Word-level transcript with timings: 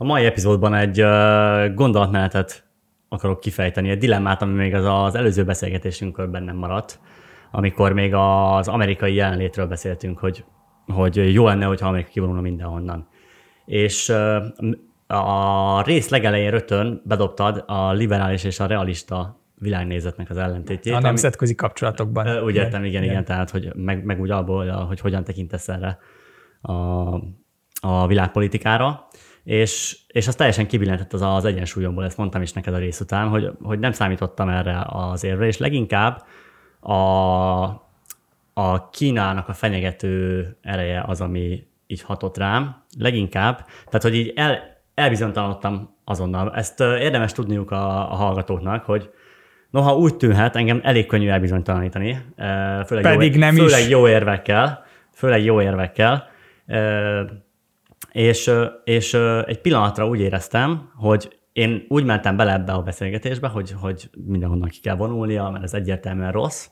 A 0.00 0.04
mai 0.04 0.24
epizódban 0.24 0.74
egy 0.74 1.04
gondolatmenetet 1.74 2.64
akarok 3.08 3.40
kifejteni, 3.40 3.90
egy 3.90 3.98
dilemmát, 3.98 4.42
ami 4.42 4.52
még 4.52 4.74
az, 4.74 4.84
az 4.84 5.14
előző 5.14 5.44
beszélgetésünkön 5.44 6.30
bennem 6.30 6.56
maradt, 6.56 7.00
amikor 7.50 7.92
még 7.92 8.14
az 8.14 8.68
amerikai 8.68 9.14
jelenlétről 9.14 9.66
beszéltünk, 9.66 10.18
hogy, 10.18 10.44
hogy 10.86 11.32
jó 11.32 11.46
lenne, 11.46 11.64
hogyha 11.64 11.88
Amerika 11.88 12.10
kivonulna 12.10 12.40
mindenhonnan. 12.40 13.08
És 13.64 14.12
a 15.06 15.82
rész 15.82 16.08
legelején 16.08 16.50
rögtön 16.50 17.02
bedobtad 17.04 17.64
a 17.66 17.92
liberális 17.92 18.44
és 18.44 18.60
a 18.60 18.66
realista 18.66 19.40
világnézetnek 19.54 20.30
az 20.30 20.36
ellentétjét. 20.36 20.94
A 20.94 21.00
nemzetközi 21.00 21.54
kapcsolatokban. 21.54 22.42
Úgy 22.42 22.54
értem, 22.54 22.84
igen, 22.84 23.02
igen, 23.02 23.12
igen 23.12 23.24
tehát 23.24 23.50
hogy 23.50 23.72
meg, 23.74 24.04
meg 24.04 24.20
úgy 24.20 24.30
abból, 24.30 24.66
hogy 24.70 25.00
hogyan 25.00 25.24
tekintesz 25.24 25.68
erre 25.68 25.98
a, 26.60 26.72
a 27.80 28.06
világpolitikára. 28.06 29.06
És, 29.48 29.96
és 30.06 30.28
az 30.28 30.34
teljesen 30.34 30.66
kibillentett 30.66 31.12
az, 31.12 31.22
az 31.22 31.44
egyensúlyomból, 31.44 32.04
ezt 32.04 32.16
mondtam 32.16 32.42
is 32.42 32.52
neked 32.52 32.74
a 32.74 32.78
rész 32.78 33.00
után, 33.00 33.28
hogy, 33.28 33.50
hogy 33.62 33.78
nem 33.78 33.92
számítottam 33.92 34.48
erre 34.48 34.84
az 34.86 35.24
érve, 35.24 35.46
és 35.46 35.58
leginkább 35.58 36.22
a, 36.80 36.92
a 38.52 38.90
Kínának 38.92 39.48
a 39.48 39.52
fenyegető 39.52 40.46
ereje 40.60 41.04
az, 41.06 41.20
ami 41.20 41.66
így 41.86 42.02
hatott 42.02 42.36
rám, 42.36 42.84
leginkább, 42.98 43.56
tehát 43.84 44.02
hogy 44.02 44.14
így 44.14 44.32
el, 44.36 44.58
elbizonytalanodtam 44.94 45.96
azonnal. 46.04 46.54
Ezt 46.54 46.80
érdemes 46.80 47.32
tudniuk 47.32 47.70
a, 47.70 48.12
a 48.12 48.14
hallgatóknak, 48.14 48.84
hogy 48.84 49.10
Noha 49.70 49.96
úgy 49.96 50.16
tűnhet, 50.16 50.56
engem 50.56 50.80
elég 50.82 51.06
könnyű 51.06 51.28
elbizonytalanítani, 51.28 52.24
főleg, 52.86 53.02
Pedig 53.02 53.34
jó, 53.34 53.40
nem 53.40 53.54
főleg 53.54 53.80
is. 53.80 53.88
jó 53.88 54.08
érvekkel, 54.08 54.84
főleg 55.12 55.44
jó 55.44 55.62
érvekkel, 55.62 56.28
és, 58.12 58.50
és 58.84 59.14
egy 59.46 59.60
pillanatra 59.60 60.08
úgy 60.08 60.20
éreztem, 60.20 60.92
hogy 60.96 61.38
én 61.52 61.84
úgy 61.88 62.04
mentem 62.04 62.36
bele 62.36 62.52
ebbe 62.52 62.72
a 62.72 62.82
beszélgetésbe, 62.82 63.48
hogy, 63.48 63.74
hogy 63.80 64.10
mindenhonnan 64.26 64.68
ki 64.68 64.80
kell 64.80 64.96
vonulnia, 64.96 65.50
mert 65.50 65.64
ez 65.64 65.74
egyértelműen 65.74 66.32
rossz, 66.32 66.68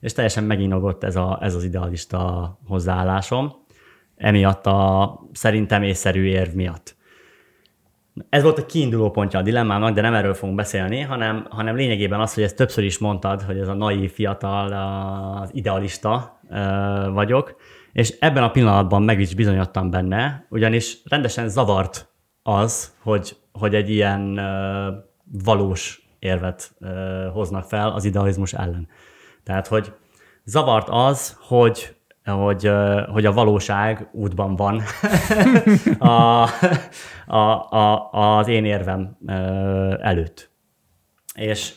és 0.00 0.12
teljesen 0.12 0.44
meginogott 0.44 1.04
ez, 1.04 1.16
a, 1.16 1.38
ez 1.42 1.54
az 1.54 1.64
idealista 1.64 2.58
hozzáállásom, 2.66 3.52
emiatt 4.16 4.66
a 4.66 5.20
szerintem 5.32 5.82
észszerű 5.82 6.24
érv 6.24 6.54
miatt. 6.54 6.96
Ez 8.28 8.42
volt 8.42 8.58
a 8.58 8.66
kiinduló 8.66 9.10
pontja 9.10 9.38
a 9.38 9.42
dilemmának, 9.42 9.94
de 9.94 10.00
nem 10.00 10.14
erről 10.14 10.34
fogunk 10.34 10.56
beszélni, 10.56 11.00
hanem, 11.00 11.46
hanem 11.50 11.76
lényegében 11.76 12.20
az, 12.20 12.34
hogy 12.34 12.42
ezt 12.42 12.56
többször 12.56 12.84
is 12.84 12.98
mondtad, 12.98 13.42
hogy 13.42 13.58
ez 13.58 13.68
a 13.68 13.74
naív 13.74 14.12
fiatal, 14.12 14.72
az 15.42 15.50
idealista 15.52 16.40
vagyok, 17.12 17.56
és 17.92 18.16
ebben 18.20 18.42
a 18.42 18.50
pillanatban 18.50 19.02
meg 19.02 19.20
is 19.20 19.34
bizonyodtam 19.34 19.90
benne, 19.90 20.46
ugyanis 20.50 20.98
rendesen 21.04 21.48
zavart 21.48 22.08
az, 22.42 22.94
hogy, 23.02 23.36
hogy 23.52 23.74
egy 23.74 23.90
ilyen 23.90 24.40
valós 25.44 26.08
érvet 26.18 26.74
hoznak 27.32 27.64
fel 27.64 27.90
az 27.90 28.04
idealizmus 28.04 28.52
ellen. 28.52 28.88
Tehát, 29.44 29.66
hogy 29.66 29.92
zavart 30.44 30.88
az, 30.90 31.36
hogy 31.40 31.96
hogy, 32.34 32.70
hogy 33.12 33.26
a 33.26 33.32
valóság 33.32 34.08
útban 34.12 34.56
van 34.56 34.82
a, 35.98 36.48
a, 37.26 37.70
a, 37.70 38.10
az 38.12 38.48
én 38.48 38.64
érvem 38.64 39.16
előtt. 40.00 40.50
És, 41.34 41.74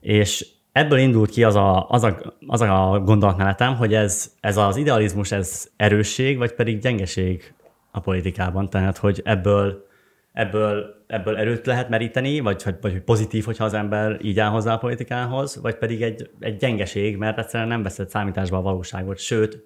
és 0.00 0.46
ebből 0.78 0.98
indult 0.98 1.30
ki 1.30 1.44
az 1.44 1.54
a, 1.54 1.86
az 1.88 2.02
a, 2.02 2.18
az 2.46 2.60
a 2.60 3.02
gondolatmenetem, 3.04 3.76
hogy 3.76 3.94
ez, 3.94 4.32
ez 4.40 4.56
az 4.56 4.76
idealizmus, 4.76 5.32
ez 5.32 5.68
erősség, 5.76 6.38
vagy 6.38 6.52
pedig 6.52 6.78
gyengeség 6.78 7.54
a 7.90 8.00
politikában. 8.00 8.70
Tehát, 8.70 8.96
hogy 8.96 9.20
ebből, 9.24 9.86
ebből, 10.32 11.04
ebből 11.06 11.36
erőt 11.36 11.66
lehet 11.66 11.88
meríteni, 11.88 12.40
vagy, 12.40 12.64
vagy, 12.80 13.00
pozitív, 13.00 13.44
hogyha 13.44 13.64
az 13.64 13.74
ember 13.74 14.18
így 14.22 14.38
áll 14.38 14.50
hozzá 14.50 14.72
a 14.72 14.78
politikához, 14.78 15.60
vagy 15.62 15.74
pedig 15.74 16.02
egy, 16.02 16.30
egy 16.40 16.56
gyengeség, 16.56 17.16
mert 17.16 17.38
egyszerűen 17.38 17.68
nem 17.68 17.82
veszed 17.82 18.08
számításba 18.08 18.56
a 18.56 18.62
valóságot, 18.62 19.18
sőt, 19.18 19.64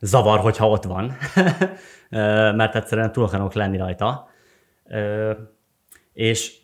zavar, 0.00 0.38
hogyha 0.38 0.68
ott 0.68 0.84
van, 0.84 1.16
mert 2.58 2.74
egyszerűen 2.74 3.12
túl 3.12 3.24
akarok 3.24 3.52
lenni 3.52 3.76
rajta. 3.76 4.28
És, 6.12 6.56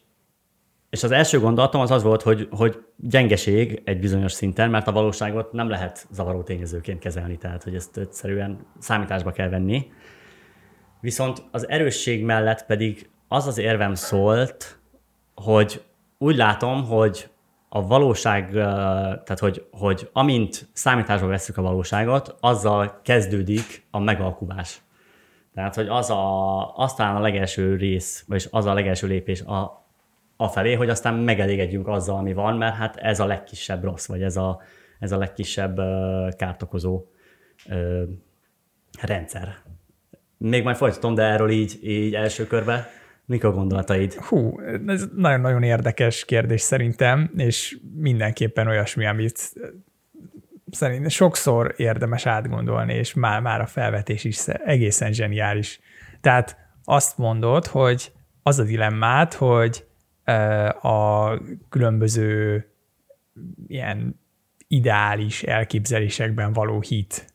és 0.90 1.02
az 1.02 1.10
első 1.10 1.40
gondolatom 1.40 1.80
az 1.80 1.90
az 1.90 2.02
volt, 2.02 2.22
hogy, 2.22 2.48
hogy 2.50 2.78
gyengeség 3.02 3.82
egy 3.84 4.00
bizonyos 4.00 4.32
szinten, 4.32 4.70
mert 4.70 4.86
a 4.86 4.92
valóságot 4.92 5.52
nem 5.52 5.68
lehet 5.68 6.06
zavaró 6.10 6.42
tényezőként 6.42 6.98
kezelni, 6.98 7.36
tehát 7.36 7.62
hogy 7.62 7.74
ezt 7.74 7.98
egyszerűen 7.98 8.66
számításba 8.78 9.30
kell 9.30 9.48
venni. 9.48 9.92
Viszont 11.00 11.42
az 11.50 11.68
erősség 11.68 12.24
mellett 12.24 12.66
pedig 12.66 13.10
az 13.28 13.46
az 13.46 13.58
érvem 13.58 13.94
szólt, 13.94 14.78
hogy 15.34 15.82
úgy 16.18 16.36
látom, 16.36 16.84
hogy 16.84 17.30
a 17.68 17.86
valóság, 17.86 18.50
tehát 18.50 19.38
hogy, 19.38 19.66
hogy 19.70 20.08
amint 20.12 20.68
számításba 20.72 21.26
veszük 21.26 21.56
a 21.56 21.62
valóságot, 21.62 22.36
azzal 22.40 23.00
kezdődik 23.02 23.86
a 23.90 23.98
megalkuvás. 23.98 24.80
Tehát, 25.54 25.74
hogy 25.74 25.88
az 25.88 26.10
a, 26.10 26.76
aztán 26.76 27.16
a 27.16 27.20
legelső 27.20 27.76
rész, 27.76 28.24
vagy 28.26 28.46
az 28.50 28.66
a 28.66 28.74
legelső 28.74 29.06
lépés 29.06 29.40
a, 29.40 29.86
a 30.40 30.48
felé, 30.48 30.74
hogy 30.74 30.88
aztán 30.88 31.14
megelégedjünk 31.14 31.88
azzal, 31.88 32.16
ami 32.16 32.32
van, 32.32 32.56
mert 32.56 32.74
hát 32.74 32.96
ez 32.96 33.20
a 33.20 33.26
legkisebb 33.26 33.84
rossz, 33.84 34.06
vagy 34.06 34.22
ez 34.22 34.36
a, 34.36 34.60
ez 34.98 35.12
a 35.12 35.18
legkisebb 35.18 35.76
kártokozó 36.36 37.02
uh, 37.68 38.02
rendszer. 39.02 39.54
Még 40.36 40.62
majd 40.62 40.76
folytatom, 40.76 41.14
de 41.14 41.22
erről 41.22 41.50
így, 41.50 41.78
így 41.82 42.14
első 42.14 42.46
körbe 42.46 42.88
Mik 43.26 43.44
a 43.44 43.50
gondolataid? 43.50 44.14
Hú, 44.14 44.60
ez 44.86 45.08
nagyon-nagyon 45.16 45.62
érdekes 45.62 46.24
kérdés 46.24 46.60
szerintem, 46.60 47.30
és 47.36 47.78
mindenképpen 47.94 48.66
olyasmi, 48.66 49.06
amit 49.06 49.52
szerintem 50.70 51.08
sokszor 51.08 51.74
érdemes 51.76 52.26
átgondolni, 52.26 52.94
és 52.94 53.14
már, 53.14 53.40
már 53.40 53.60
a 53.60 53.66
felvetés 53.66 54.24
is 54.24 54.46
egészen 54.46 55.12
zseniális. 55.12 55.80
Tehát 56.20 56.56
azt 56.84 57.18
mondod, 57.18 57.66
hogy 57.66 58.12
az 58.42 58.58
a 58.58 58.64
dilemmát, 58.64 59.34
hogy 59.34 59.84
a 60.82 61.38
különböző 61.68 62.64
ilyen 63.66 64.20
ideális 64.68 65.42
elképzelésekben 65.42 66.52
való 66.52 66.80
hit 66.80 67.34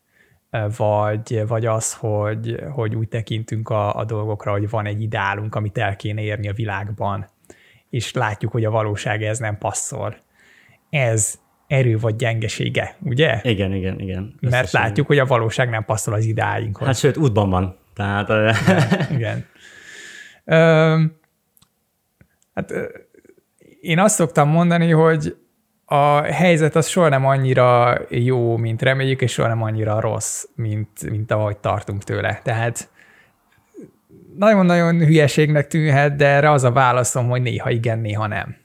vagy, 0.76 1.42
vagy 1.46 1.66
az, 1.66 1.94
hogy, 1.94 2.62
hogy 2.70 2.94
úgy 2.94 3.08
tekintünk 3.08 3.68
a, 3.68 3.94
a 3.94 4.04
dolgokra, 4.04 4.50
hogy 4.52 4.70
van 4.70 4.86
egy 4.86 5.02
ideálunk, 5.02 5.54
amit 5.54 5.78
el 5.78 5.96
kéne 5.96 6.22
érni 6.22 6.48
a 6.48 6.52
világban, 6.52 7.26
és 7.90 8.12
látjuk, 8.12 8.52
hogy 8.52 8.64
a 8.64 8.70
valóság 8.70 9.22
ez 9.22 9.38
nem 9.38 9.58
passzol. 9.58 10.16
Ez 10.90 11.38
erő 11.66 11.98
vagy 11.98 12.16
gyengesége, 12.16 12.96
ugye? 13.02 13.40
Igen, 13.42 13.72
igen, 13.72 14.00
igen. 14.00 14.34
Mert 14.40 14.70
látjuk, 14.70 15.06
hogy 15.06 15.18
a 15.18 15.26
valóság 15.26 15.70
nem 15.70 15.84
passzol 15.84 16.14
az 16.14 16.24
ideáinkhoz. 16.24 16.86
Hát 16.86 16.96
sőt, 16.96 17.16
útban 17.16 17.50
van. 17.50 17.76
Tehát... 17.94 18.28
igen. 19.10 19.10
igen. 19.16 19.46
Hát 22.56 22.72
én 23.80 23.98
azt 23.98 24.14
szoktam 24.14 24.48
mondani, 24.48 24.90
hogy 24.90 25.36
a 25.84 26.22
helyzet 26.22 26.76
az 26.76 26.86
soha 26.86 27.08
nem 27.08 27.26
annyira 27.26 27.98
jó, 28.08 28.56
mint 28.56 28.82
reméljük, 28.82 29.22
és 29.22 29.32
soha 29.32 29.48
nem 29.48 29.62
annyira 29.62 30.00
rossz, 30.00 30.44
mint, 30.54 31.10
mint 31.10 31.30
ahogy 31.30 31.56
tartunk 31.56 32.04
tőle. 32.04 32.40
Tehát 32.42 32.88
nagyon-nagyon 34.36 35.04
hülyeségnek 35.04 35.66
tűnhet, 35.66 36.16
de 36.16 36.26
erre 36.26 36.50
az 36.50 36.64
a 36.64 36.72
válaszom, 36.72 37.28
hogy 37.28 37.42
néha 37.42 37.70
igen, 37.70 37.98
néha 37.98 38.26
nem. 38.26 38.56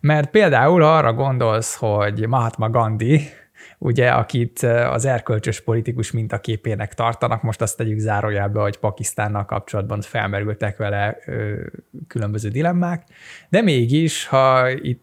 Mert 0.00 0.30
például 0.30 0.82
arra 0.82 1.12
gondolsz, 1.12 1.76
hogy 1.76 2.26
Mahatma 2.28 2.70
Gandhi, 2.70 3.20
ugye, 3.82 4.10
akit 4.10 4.62
az 4.62 5.04
erkölcsös 5.04 5.60
politikus 5.60 6.10
mintaképének 6.10 6.94
tartanak, 6.94 7.42
most 7.42 7.60
azt 7.60 7.76
tegyük 7.76 7.98
zárójelbe, 7.98 8.60
hogy 8.60 8.78
Pakisztánnal 8.78 9.44
kapcsolatban 9.44 10.00
felmerültek 10.00 10.76
vele 10.76 11.16
különböző 12.06 12.48
dilemmák, 12.48 13.04
de 13.48 13.60
mégis, 13.60 14.26
ha 14.26 14.70
itt 14.70 15.02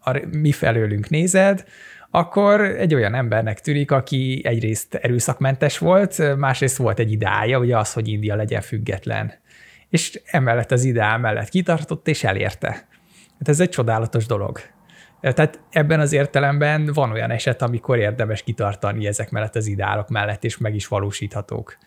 a 0.00 0.20
mi 0.32 0.52
felőlünk 0.52 1.08
nézed, 1.08 1.64
akkor 2.10 2.60
egy 2.60 2.94
olyan 2.94 3.14
embernek 3.14 3.60
tűnik, 3.60 3.90
aki 3.90 4.42
egyrészt 4.44 4.94
erőszakmentes 4.94 5.78
volt, 5.78 6.36
másrészt 6.36 6.76
volt 6.76 6.98
egy 6.98 7.12
ideája, 7.12 7.58
ugye 7.58 7.78
az, 7.78 7.92
hogy 7.92 8.08
India 8.08 8.34
legyen 8.34 8.60
független. 8.60 9.32
És 9.88 10.20
emellett 10.24 10.70
az 10.70 10.84
ideál 10.84 11.18
mellett 11.18 11.48
kitartott, 11.48 12.08
és 12.08 12.24
elérte. 12.24 12.68
Hát 13.38 13.48
ez 13.48 13.60
egy 13.60 13.68
csodálatos 13.68 14.26
dolog. 14.26 14.60
Tehát 15.32 15.60
ebben 15.70 16.00
az 16.00 16.12
értelemben 16.12 16.90
van 16.92 17.10
olyan 17.10 17.30
eset, 17.30 17.62
amikor 17.62 17.98
érdemes 17.98 18.42
kitartani 18.42 19.06
ezek 19.06 19.30
mellett 19.30 19.56
az 19.56 19.66
ideálok 19.66 20.08
mellett, 20.08 20.44
és 20.44 20.58
meg 20.58 20.74
is 20.74 20.88
valósíthatók. 20.88 21.78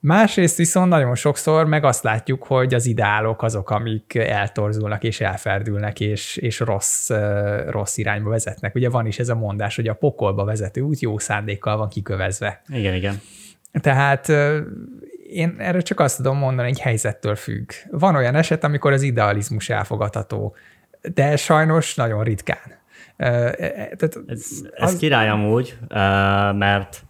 Másrészt 0.00 0.56
viszont 0.56 0.88
nagyon 0.88 1.14
sokszor 1.14 1.66
meg 1.66 1.84
azt 1.84 2.02
látjuk, 2.02 2.44
hogy 2.44 2.74
az 2.74 2.86
ideálok 2.86 3.42
azok, 3.42 3.70
amik 3.70 4.14
eltorzulnak 4.14 5.04
és 5.04 5.20
elferdülnek, 5.20 6.00
és, 6.00 6.36
és 6.36 6.60
rossz, 6.60 7.10
rossz 7.68 7.96
irányba 7.96 8.30
vezetnek. 8.30 8.74
Ugye 8.74 8.88
van 8.88 9.06
is 9.06 9.18
ez 9.18 9.28
a 9.28 9.34
mondás, 9.34 9.76
hogy 9.76 9.88
a 9.88 9.94
pokolba 9.94 10.44
vezető 10.44 10.80
út 10.80 11.00
jó 11.00 11.18
szándékkal 11.18 11.76
van 11.76 11.88
kikövezve. 11.88 12.62
Igen, 12.68 12.94
igen. 12.94 13.20
Tehát 13.72 14.28
én 15.30 15.54
erről 15.58 15.82
csak 15.82 16.00
azt 16.00 16.16
tudom 16.16 16.38
mondani, 16.38 16.68
egy 16.68 16.80
helyzettől 16.80 17.34
függ. 17.34 17.70
Van 17.90 18.16
olyan 18.16 18.34
eset, 18.34 18.64
amikor 18.64 18.92
az 18.92 19.02
idealizmus 19.02 19.70
elfogadható, 19.70 20.54
de 21.14 21.36
sajnos 21.36 21.94
nagyon 21.94 22.24
ritkán. 22.24 22.76
Tehát 23.16 24.18
ez, 24.26 24.46
ez 24.74 24.92
az... 24.92 24.96
király 24.96 25.28
amúgy, 25.28 25.78
mert 26.54 27.02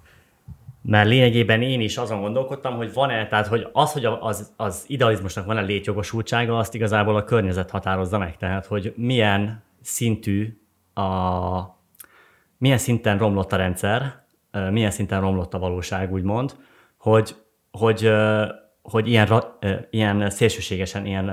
mert 0.83 1.09
lényegében 1.09 1.63
én 1.63 1.81
is 1.81 1.97
azon 1.97 2.21
gondolkodtam, 2.21 2.77
hogy 2.77 2.93
van-e, 2.93 3.27
tehát 3.27 3.47
hogy 3.47 3.69
az, 3.73 3.93
hogy 3.93 4.05
az, 4.05 4.53
az 4.57 4.85
idealizmusnak 4.87 5.47
van-e 5.47 5.61
létjogosultsága, 5.61 6.59
azt 6.59 6.75
igazából 6.75 7.17
a 7.17 7.25
környezet 7.25 7.71
határozza 7.71 8.19
meg. 8.19 8.37
Tehát, 8.37 8.67
hogy 8.67 8.93
milyen 8.97 9.63
szintű 9.83 10.61
a, 10.95 11.03
milyen 12.59 12.79
szinten 12.79 13.19
romlott 13.19 13.53
a 13.53 13.57
rendszer, 13.57 14.23
milyen 14.71 14.91
szinten 14.91 15.21
romlott 15.21 15.55
a 15.55 15.59
valóság, 15.59 16.13
úgymond, 16.13 16.57
hogy, 16.99 17.37
hogy, 17.71 18.13
hogy 18.83 19.09
ilyen, 19.09 19.29
ilyen 19.91 20.31
szélsőségesen, 20.31 21.07
ilyen 21.07 21.31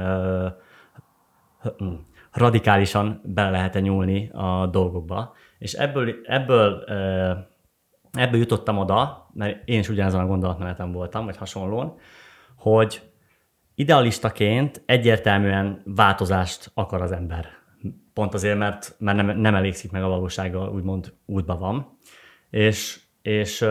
hm, 1.78 1.94
radikálisan 2.36 3.22
bele 3.24 3.50
lehet 3.50 3.76
-e 3.76 3.80
nyúlni 3.80 4.30
a 4.34 4.68
dolgokba. 4.68 5.34
És 5.58 5.74
ebből, 5.74 6.16
ebből, 6.24 6.84
ebből 8.12 8.40
jutottam 8.40 8.78
oda, 8.78 9.30
mert 9.34 9.68
én 9.68 9.80
is 9.80 9.90
ugyanazon 9.90 10.22
a 10.22 10.26
gondolatmenetem 10.26 10.92
voltam, 10.92 11.26
vagy 11.26 11.38
hasonlóan, 11.38 11.98
hogy 12.58 13.02
idealistaként 13.76 14.84
egyértelműen 14.86 15.82
változást 15.86 16.72
akar 16.74 17.02
az 17.02 17.12
ember. 17.12 17.48
Pont 18.14 18.34
azért, 18.34 18.58
mert, 18.58 18.96
mert 18.98 19.18
nem, 19.18 19.40
nem 19.40 19.56
elégszik 19.56 19.92
meg 19.92 20.04
a 20.04 20.08
valósággal, 20.08 20.70
úgymond 20.70 21.14
útba 21.26 21.58
van. 21.58 21.98
És, 22.50 23.00
és, 23.22 23.66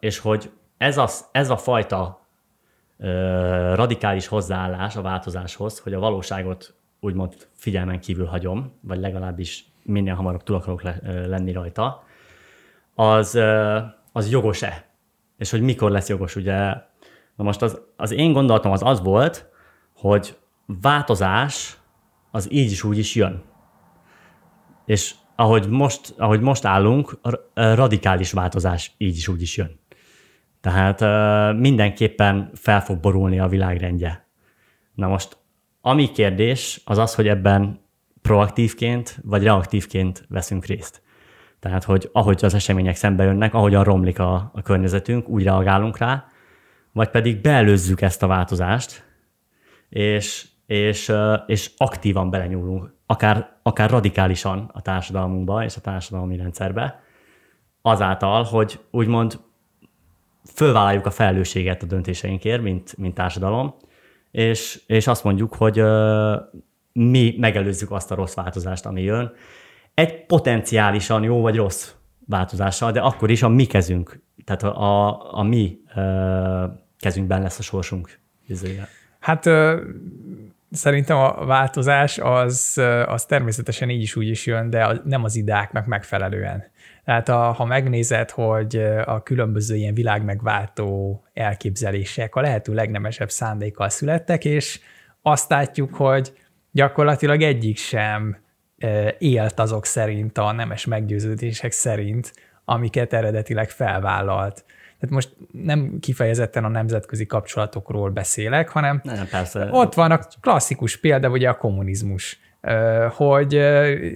és 0.00 0.18
hogy 0.18 0.50
ez 0.76 0.98
a, 0.98 1.08
ez 1.32 1.50
a 1.50 1.56
fajta 1.56 2.26
radikális 3.74 4.26
hozzáállás 4.26 4.96
a 4.96 5.02
változáshoz, 5.02 5.78
hogy 5.78 5.94
a 5.94 5.98
valóságot 5.98 6.74
úgymond 7.04 7.48
figyelmen 7.54 8.00
kívül 8.00 8.26
hagyom, 8.26 8.72
vagy 8.80 8.98
legalábbis 8.98 9.64
minél 9.82 10.14
hamarabb 10.14 10.42
túl 10.42 10.56
akarok 10.56 10.82
le, 10.82 11.00
lenni 11.26 11.52
rajta, 11.52 12.04
az, 12.94 13.38
az 14.12 14.30
jogos-e? 14.30 14.90
És 15.38 15.50
hogy 15.50 15.62
mikor 15.62 15.90
lesz 15.90 16.08
jogos, 16.08 16.36
ugye? 16.36 16.56
Na 17.36 17.44
most 17.44 17.62
az, 17.62 17.80
az 17.96 18.10
én 18.10 18.32
gondolatom 18.32 18.72
az 18.72 18.82
az 18.82 19.02
volt, 19.02 19.50
hogy 19.96 20.36
változás 20.66 21.76
az 22.30 22.52
így 22.52 22.70
is 22.70 22.84
úgy 22.84 22.98
is 22.98 23.14
jön. 23.14 23.42
És 24.84 25.14
ahogy 25.36 25.68
most, 25.68 26.14
ahogy 26.18 26.40
most 26.40 26.64
állunk, 26.64 27.20
radikális 27.54 28.32
változás 28.32 28.94
így 28.98 29.16
is 29.16 29.28
úgy 29.28 29.42
is 29.42 29.56
jön. 29.56 29.80
Tehát 30.60 31.00
mindenképpen 31.56 32.50
fel 32.54 32.80
fog 32.80 33.00
borulni 33.00 33.40
a 33.40 33.48
világrendje. 33.48 34.26
Na 34.94 35.08
most 35.08 35.36
ami 35.82 36.10
kérdés, 36.10 36.80
az 36.84 36.98
az, 36.98 37.14
hogy 37.14 37.28
ebben 37.28 37.80
proaktívként 38.22 39.18
vagy 39.22 39.42
reaktívként 39.42 40.24
veszünk 40.28 40.64
részt. 40.64 41.02
Tehát, 41.60 41.84
hogy 41.84 42.08
ahogy 42.12 42.44
az 42.44 42.54
események 42.54 42.96
szembe 42.96 43.24
jönnek, 43.24 43.54
ahogyan 43.54 43.84
romlik 43.84 44.18
a, 44.18 44.50
a 44.54 44.62
környezetünk, 44.62 45.28
úgy 45.28 45.42
reagálunk 45.42 45.98
rá, 45.98 46.26
vagy 46.92 47.08
pedig 47.08 47.40
beelőzzük 47.40 48.00
ezt 48.00 48.22
a 48.22 48.26
változást, 48.26 49.04
és, 49.88 50.46
és, 50.66 51.12
és 51.46 51.70
aktívan 51.76 52.30
belenyúlunk, 52.30 52.94
akár, 53.06 53.56
akár 53.62 53.90
radikálisan 53.90 54.70
a 54.72 54.82
társadalmunkba 54.82 55.64
és 55.64 55.76
a 55.76 55.80
társadalmi 55.80 56.36
rendszerbe, 56.36 57.02
azáltal, 57.82 58.42
hogy 58.42 58.80
úgymond 58.90 59.40
fölvállaljuk 60.54 61.06
a 61.06 61.10
felelősséget 61.10 61.82
a 61.82 61.86
döntéseinkért, 61.86 62.62
mint, 62.62 62.96
mint 62.96 63.14
társadalom, 63.14 63.74
és, 64.32 64.82
és 64.86 65.06
azt 65.06 65.24
mondjuk, 65.24 65.54
hogy 65.54 65.82
mi 66.92 67.36
megelőzzük 67.38 67.90
azt 67.90 68.10
a 68.10 68.14
rossz 68.14 68.34
változást, 68.34 68.86
ami 68.86 69.02
jön. 69.02 69.32
Egy 69.94 70.26
potenciálisan 70.26 71.22
jó 71.22 71.40
vagy 71.40 71.56
rossz 71.56 71.92
változással, 72.26 72.92
de 72.92 73.00
akkor 73.00 73.30
is 73.30 73.42
a 73.42 73.48
mi 73.48 73.64
kezünk, 73.64 74.22
tehát 74.44 74.62
a, 74.62 74.80
a, 74.80 75.38
a 75.38 75.42
mi 75.42 75.78
kezünkben 76.98 77.42
lesz 77.42 77.58
a 77.58 77.62
sorsunk. 77.62 78.20
Hát 79.20 79.46
uh, 79.46 79.80
szerintem 80.70 81.16
a 81.16 81.44
változás 81.44 82.18
az, 82.18 82.80
az 83.06 83.24
természetesen 83.24 83.90
így 83.90 84.02
is 84.02 84.16
úgy 84.16 84.28
is 84.28 84.46
jön, 84.46 84.70
de 84.70 85.00
nem 85.04 85.24
az 85.24 85.36
idáknak 85.36 85.86
megfelelően. 85.86 86.70
Tehát 87.04 87.28
a, 87.28 87.52
ha 87.52 87.64
megnézed, 87.64 88.30
hogy 88.30 88.76
a 89.04 89.22
különböző 89.22 89.76
ilyen 89.76 89.94
világmegváltó 89.94 91.22
elképzelések 91.32 92.34
a 92.34 92.40
lehető 92.40 92.74
legnemesebb 92.74 93.30
szándékkal 93.30 93.88
születtek, 93.88 94.44
és 94.44 94.80
azt 95.22 95.50
látjuk, 95.50 95.94
hogy 95.94 96.32
gyakorlatilag 96.70 97.42
egyik 97.42 97.76
sem 97.76 98.36
élt 99.18 99.60
azok 99.60 99.86
szerint, 99.86 100.38
a 100.38 100.52
nemes 100.52 100.86
meggyőződések 100.86 101.72
szerint, 101.72 102.32
amiket 102.64 103.12
eredetileg 103.12 103.70
felvállalt. 103.70 104.64
Tehát 104.98 105.14
most 105.14 105.36
nem 105.52 105.98
kifejezetten 106.00 106.64
a 106.64 106.68
nemzetközi 106.68 107.26
kapcsolatokról 107.26 108.10
beszélek, 108.10 108.68
hanem 108.68 109.00
nem, 109.04 109.28
persze. 109.30 109.68
ott 109.70 109.94
van 109.94 110.10
a 110.10 110.20
klasszikus 110.40 110.96
példa, 110.96 111.28
ugye 111.28 111.48
a 111.48 111.56
kommunizmus 111.56 112.40
hogy 113.10 113.60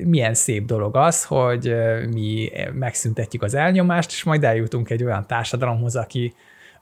milyen 0.04 0.34
szép 0.34 0.64
dolog 0.64 0.96
az, 0.96 1.24
hogy 1.24 1.74
mi 2.12 2.50
megszüntetjük 2.72 3.42
az 3.42 3.54
elnyomást, 3.54 4.10
és 4.10 4.24
majd 4.24 4.44
eljutunk 4.44 4.90
egy 4.90 5.04
olyan 5.04 5.26
társadalomhoz, 5.26 5.96
aki, 5.96 6.34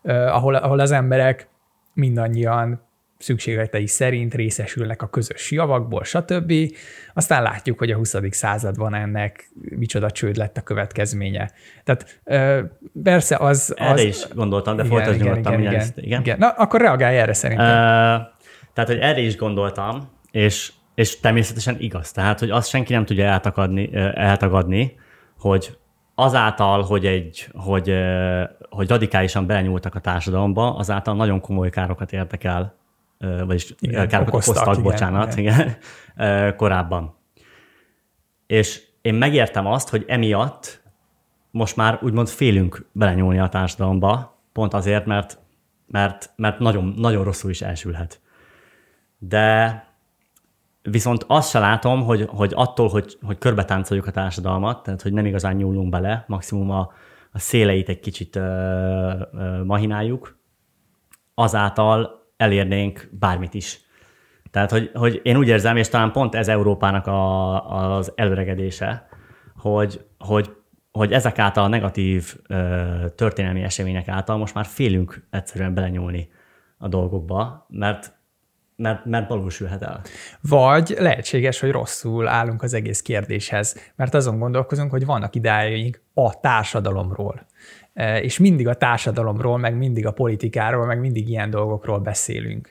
ahol, 0.03 0.55
ahol 0.55 0.79
az 0.79 0.91
emberek 0.91 1.49
mindannyian 1.93 2.81
szükségletei 3.19 3.87
szerint 3.87 4.35
részesülnek 4.35 5.03
a 5.03 5.07
közös 5.07 5.51
javakból, 5.51 6.05
stb. 6.05 6.53
Aztán 7.15 7.43
látjuk, 7.43 7.79
hogy 7.79 7.91
a 7.91 7.97
20. 7.97 8.15
században 8.31 8.95
ennek 8.95 9.51
micsoda 9.61 10.11
csőd 10.11 10.37
lett 10.37 10.57
a 10.57 10.61
következménye. 10.61 11.51
Tehát 11.85 12.21
persze 13.03 13.37
az... 13.37 13.75
Erre 13.77 13.91
az, 13.91 14.03
is 14.03 14.29
gondoltam, 14.35 14.77
de 14.77 14.85
folytasd 14.85 15.21
nyugodtan. 15.21 15.61
Igen, 15.61 15.73
igen, 15.73 15.87
igen. 15.95 16.21
igen. 16.21 16.39
Na, 16.39 16.49
akkor 16.49 16.81
reagálj 16.81 17.19
erre 17.19 17.33
szerintem. 17.33 17.67
Uh, 17.67 18.23
tehát, 18.73 18.91
hogy 18.91 18.99
erre 18.99 19.21
is 19.21 19.37
gondoltam, 19.37 20.11
és 20.31 20.73
és 20.95 21.21
természetesen 21.21 21.77
igaz. 21.79 22.13
Tehát, 22.13 22.39
hogy 22.39 22.51
azt 22.51 22.69
senki 22.69 22.93
nem 22.93 23.05
tudja 23.05 23.25
eltagadni, 23.25 23.95
eltagadni 24.15 24.97
hogy 25.39 25.79
azáltal, 26.15 26.83
hogy, 26.83 27.07
egy, 27.07 27.49
hogy, 27.53 27.95
hogy 28.71 28.89
radikálisan 28.89 29.47
belenyúltak 29.47 29.95
a 29.95 30.01
társadalomba, 30.01 30.77
azáltal 30.77 31.15
nagyon 31.15 31.41
komoly 31.41 31.71
károkat 31.71 32.13
értek 32.13 32.45
el, 32.45 32.75
vagyis 33.19 33.75
igen, 33.79 34.09
károkat 34.09 34.35
okoztak, 34.35 34.55
okoztak, 34.57 34.79
igen, 34.79 34.91
bocsánat, 34.91 35.37
igen. 35.37 35.77
igen, 36.17 36.57
korábban. 36.57 37.17
És 38.47 38.83
én 39.03 39.15
megértem 39.15 39.67
azt, 39.67 39.89
hogy 39.89 40.05
emiatt 40.07 40.83
most 41.51 41.77
már 41.77 41.99
úgymond 42.03 42.29
félünk 42.29 42.89
belenyúlni 42.93 43.39
a 43.39 43.49
társadalomba, 43.49 44.39
pont 44.53 44.75
azért, 44.75 45.07
mert, 45.07 45.39
mert, 45.87 46.31
mert 46.37 46.59
nagyon, 46.59 46.95
nagyon 46.97 47.25
rosszul 47.25 47.51
is 47.51 47.63
elsülhet. 47.63 48.21
De 49.19 49.87
Viszont 50.91 51.25
azt 51.27 51.51
se 51.51 51.59
látom, 51.59 52.03
hogy, 52.03 52.27
hogy 52.29 52.53
attól, 52.55 52.89
hogy, 52.89 53.19
hogy 53.23 53.39
körbe 53.39 53.65
táncoljuk 53.65 54.07
a 54.07 54.11
társadalmat, 54.11 54.83
tehát 54.83 55.03
hogy 55.03 55.13
nem 55.13 55.27
igazán 55.27 55.57
nyúlunk 55.57 55.91
bele, 55.91 56.25
maximum 56.27 56.71
a, 56.71 56.93
a 57.33 57.39
széleit 57.39 57.89
egy 57.89 58.01
kicsit 58.01 58.37
ö, 58.37 58.41
ö, 59.33 59.65
mahináljuk, 59.65 60.39
azáltal 61.35 62.27
elérnénk 62.37 63.09
bármit 63.19 63.55
is. 63.55 63.81
Tehát, 64.51 64.71
hogy, 64.71 64.91
hogy 64.95 65.21
én 65.23 65.37
úgy 65.37 65.49
érzem, 65.49 65.77
és 65.77 65.89
talán 65.89 66.13
pont 66.13 66.35
ez 66.35 66.49
Európának 66.49 67.07
a, 67.07 67.97
az 67.97 68.13
előregedése, 68.15 69.09
hogy, 69.57 70.07
hogy, 70.19 70.57
hogy 70.93 71.13
ezek 71.13 71.39
által 71.39 71.65
a 71.65 71.69
negatív 71.69 72.37
ö, 72.47 72.85
történelmi 73.15 73.63
események 73.63 74.09
által 74.09 74.37
most 74.37 74.55
már 74.55 74.65
félünk 74.65 75.27
egyszerűen 75.31 75.75
belenyúlni 75.75 76.29
a 76.79 76.89
dolgokba, 76.89 77.67
mert 77.69 78.14
mert, 78.77 79.05
mert 79.05 79.29
valósulhat 79.29 79.83
el. 79.83 80.01
Vagy 80.41 80.95
lehetséges, 80.99 81.61
hogy 81.61 81.71
rosszul 81.71 82.29
állunk 82.29 82.63
az 82.63 82.75
egész 82.75 83.03
kérdéshez, 83.03 83.93
mert 83.97 84.15
azon 84.15 84.39
gondolkozunk, 84.39 84.91
hogy 84.91 85.07
vannak 85.07 85.35
idáig 85.35 86.01
a 86.15 86.41
társadalomról. 86.41 87.47
E, 87.95 88.21
és 88.21 88.39
mindig 88.39 88.69
a 88.69 88.75
társadalomról, 88.75 89.59
meg 89.59 89.77
mindig 89.77 90.07
a 90.07 90.13
politikáról, 90.13 90.87
meg 90.87 91.01
mindig 91.01 91.29
ilyen 91.29 91.51
dolgokról 91.51 91.99
beszélünk. 91.99 92.71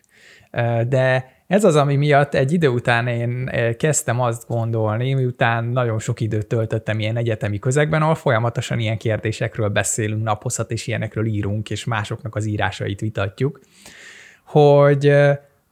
E, 0.51 0.83
de 0.83 1.31
ez 1.47 1.63
az, 1.63 1.75
ami 1.75 1.95
miatt 1.95 2.33
egy 2.33 2.51
idő 2.51 2.67
után 2.67 3.07
én 3.07 3.47
e, 3.51 3.75
kezdtem 3.75 4.21
azt 4.21 4.47
gondolni, 4.47 5.13
miután 5.13 5.63
nagyon 5.63 5.99
sok 5.99 6.19
időt 6.19 6.47
töltöttem 6.47 6.99
ilyen 6.99 7.17
egyetemi 7.17 7.59
közegben, 7.59 8.01
ahol 8.01 8.15
folyamatosan 8.15 8.79
ilyen 8.79 8.97
kérdésekről 8.97 9.69
beszélünk, 9.69 10.23
napozat 10.23 10.71
és 10.71 10.87
ilyenekről 10.87 11.25
írunk, 11.25 11.69
és 11.69 11.85
másoknak 11.85 12.35
az 12.35 12.45
írásait 12.45 12.99
vitatjuk, 12.99 13.59
hogy 14.43 15.13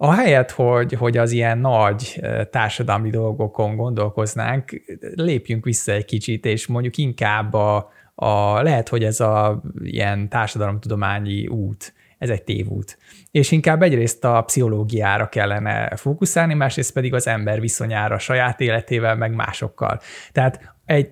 Ahelyett, 0.04 0.52
hogy, 0.52 0.94
hogy 0.94 1.18
az 1.18 1.32
ilyen 1.32 1.58
nagy 1.58 2.22
társadalmi 2.50 3.10
dolgokon 3.10 3.76
gondolkoznánk, 3.76 4.82
lépjünk 5.16 5.66
vissza 5.66 5.92
egy 5.92 6.06
kicsit, 6.06 6.46
és 6.46 6.68
mondjuk 6.68 6.98
inkább 6.98 7.54
a, 7.54 7.92
a 8.16 8.62
lehet, 8.62 8.90
hogy 8.90 9.04
ez 9.04 9.20
a 9.20 9.62
ilyen 9.84 10.30
társadalomtudományi 10.30 11.48
út, 11.48 11.94
ez 12.18 12.30
egy 12.30 12.44
tévút. 12.44 12.98
És 13.32 13.52
inkább 13.52 13.82
egyrészt 13.82 14.24
a 14.26 14.42
pszichológiára 14.42 15.30
kellene 15.30 15.96
fókuszálni, 15.96 16.54
másrészt 16.54 16.94
pedig 16.94 17.14
az 17.14 17.28
ember 17.28 17.60
viszonyára 17.60 18.20
saját 18.20 18.60
életével, 18.62 19.16
meg 19.16 19.34
másokkal. 19.34 20.00
Tehát 20.32 20.76
egy 20.86 21.10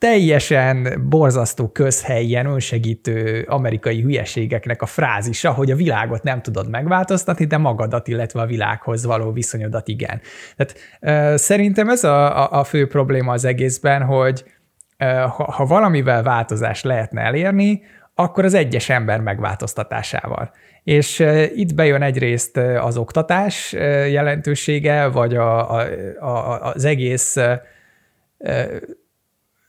teljesen 0.00 1.02
borzasztó 1.08 1.68
közhely, 1.68 2.24
ilyen 2.24 2.46
önsegítő 2.46 3.46
amerikai 3.48 4.00
hülyeségeknek 4.00 4.82
a 4.82 4.86
frázisa, 4.86 5.52
hogy 5.52 5.70
a 5.70 5.76
világot 5.76 6.22
nem 6.22 6.42
tudod 6.42 6.70
megváltoztatni, 6.70 7.44
de 7.44 7.56
magadat, 7.56 8.08
illetve 8.08 8.40
a 8.40 8.46
világhoz 8.46 9.04
való 9.04 9.32
viszonyodat 9.32 9.88
igen. 9.88 10.20
Tehát 10.56 10.74
uh, 11.32 11.38
szerintem 11.38 11.88
ez 11.88 12.04
a, 12.04 12.42
a, 12.42 12.58
a 12.58 12.64
fő 12.64 12.86
probléma 12.86 13.32
az 13.32 13.44
egészben, 13.44 14.02
hogy 14.02 14.44
uh, 14.98 15.08
ha, 15.08 15.52
ha 15.52 15.64
valamivel 15.66 16.22
változást 16.22 16.84
lehetne 16.84 17.20
elérni, 17.20 17.82
akkor 18.14 18.44
az 18.44 18.54
egyes 18.54 18.88
ember 18.88 19.20
megváltoztatásával. 19.20 20.50
És 20.84 21.24
itt 21.54 21.74
bejön 21.74 22.02
egyrészt 22.02 22.56
az 22.56 22.96
oktatás 22.96 23.72
jelentősége, 24.10 25.06
vagy 25.06 25.36
a, 25.36 25.74
a, 25.78 25.86
a, 26.20 26.60
az 26.62 26.84
egész 26.84 27.36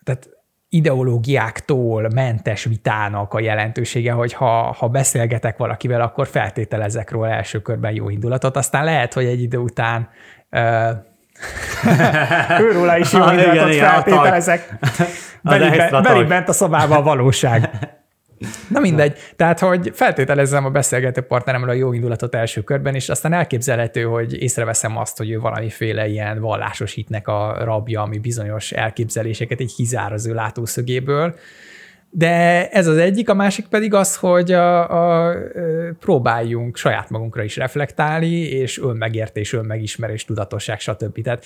tehát 0.03 0.29
ideológiáktól 0.69 2.09
mentes 2.13 2.63
vitának 2.63 3.33
a 3.33 3.39
jelentősége, 3.39 4.11
hogy 4.11 4.33
ha, 4.33 4.75
ha 4.77 4.87
beszélgetek 4.87 5.57
valakivel, 5.57 6.01
akkor 6.01 6.27
feltételezek 6.27 7.11
róla 7.11 7.29
első 7.29 7.59
körben 7.59 7.93
jó 7.93 8.09
indulatot, 8.09 8.55
aztán 8.55 8.83
lehet, 8.83 9.13
hogy 9.13 9.25
egy 9.25 9.41
idő 9.41 9.57
után 9.57 10.09
uh, 10.51 10.89
őróla 12.67 12.97
is 12.97 13.13
jó 13.13 13.29
indulatot 13.31 13.75
feltételezek. 13.75 14.73
Belép 16.01 16.27
bent 16.27 16.49
a 16.49 16.53
szobába 16.53 16.95
a 16.95 17.01
valóság. 17.01 17.69
Na 18.67 18.79
mindegy. 18.79 19.17
Tehát, 19.35 19.59
hogy 19.59 19.91
feltételezem 19.93 20.65
a 20.65 20.69
beszélgető 20.69 21.21
partneremről 21.21 21.69
a 21.69 21.73
jó 21.73 21.93
indulatot 21.93 22.35
első 22.35 22.61
körben, 22.61 22.95
és 22.95 23.09
aztán 23.09 23.33
elképzelhető, 23.33 24.03
hogy 24.03 24.41
észreveszem 24.41 24.97
azt, 24.97 25.17
hogy 25.17 25.29
ő 25.29 25.39
valamiféle 25.39 26.07
ilyen 26.07 26.39
vallásos 26.39 26.93
hitnek 26.93 27.27
a 27.27 27.57
rabja, 27.63 28.01
ami 28.01 28.17
bizonyos 28.17 28.71
elképzeléseket 28.71 29.59
egy 29.59 29.73
kizár 29.75 30.13
az 30.13 30.25
ő 30.25 30.33
látószögéből, 30.33 31.35
de 32.13 32.69
ez 32.69 32.87
az 32.87 32.97
egyik, 32.97 33.29
a 33.29 33.33
másik 33.33 33.67
pedig 33.67 33.93
az, 33.93 34.15
hogy 34.15 34.51
a, 34.51 35.27
a, 35.29 35.35
próbáljunk 35.99 36.77
saját 36.77 37.09
magunkra 37.09 37.43
is 37.43 37.55
reflektálni, 37.55 38.39
és 38.39 38.79
önmegértés, 38.79 39.53
önmegismerés, 39.53 40.25
tudatosság, 40.25 40.79
stb. 40.79 41.21
Tehát 41.21 41.45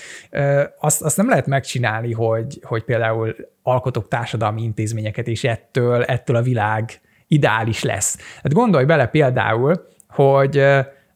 azt, 0.80 1.02
azt 1.02 1.18
nem 1.18 1.30
lehet 1.30 1.48
megcsinálni, 1.48 2.12
hogy, 2.12 2.60
hogy 2.64 2.84
például 2.84 3.36
alkotok 3.64 4.08
társadalmi 4.08 4.62
intézményeket, 4.62 5.28
és 5.28 5.44
ettől, 5.44 6.04
ettől 6.04 6.36
a 6.36 6.42
világ 6.42 7.02
ideális 7.28 7.84
lesz. 7.84 8.18
Hát 8.44 8.54
gondolj 8.54 8.86
bele 8.86 9.08
például, 9.08 9.88
hogy 10.08 10.66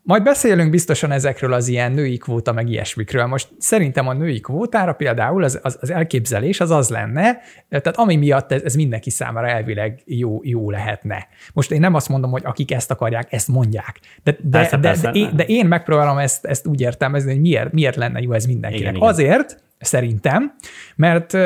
majd 0.09 0.23
beszélünk 0.23 0.69
biztosan 0.69 1.11
ezekről 1.11 1.53
az 1.53 1.67
ilyen 1.67 1.91
női 1.91 2.17
kvóta, 2.17 2.51
meg 2.51 2.69
ilyesmikről. 2.69 3.25
Most 3.25 3.47
szerintem 3.57 4.07
a 4.07 4.13
női 4.13 4.39
kvótára 4.39 4.93
például 4.93 5.43
az, 5.43 5.59
az, 5.63 5.77
az 5.81 5.89
elképzelés 5.89 6.59
az 6.59 6.71
az 6.71 6.89
lenne, 6.89 7.37
tehát 7.69 7.97
ami 7.97 8.15
miatt 8.15 8.51
ez, 8.51 8.61
ez 8.61 8.75
mindenki 8.75 9.09
számára 9.09 9.47
elvileg 9.47 10.01
jó, 10.05 10.39
jó 10.43 10.69
lehetne. 10.69 11.27
Most 11.53 11.71
én 11.71 11.79
nem 11.79 11.93
azt 11.93 12.09
mondom, 12.09 12.31
hogy 12.31 12.41
akik 12.45 12.71
ezt 12.71 12.91
akarják, 12.91 13.33
ezt 13.33 13.47
mondják. 13.47 13.99
De, 14.23 14.31
de, 14.31 14.59
persze, 14.59 14.75
de, 14.77 14.87
persze, 14.87 15.11
de, 15.11 15.19
én, 15.19 15.35
de 15.35 15.43
én 15.43 15.65
megpróbálom 15.65 16.17
ezt, 16.17 16.45
ezt 16.45 16.67
úgy 16.67 16.81
értelmezni, 16.81 17.31
hogy 17.31 17.41
miért, 17.41 17.71
miért 17.71 17.95
lenne 17.95 18.19
jó 18.19 18.33
ez 18.33 18.45
mindenkinek. 18.45 18.81
Igen, 18.81 18.95
igen. 18.95 19.07
Azért, 19.07 19.63
szerintem, 19.79 20.53
mert 20.95 21.37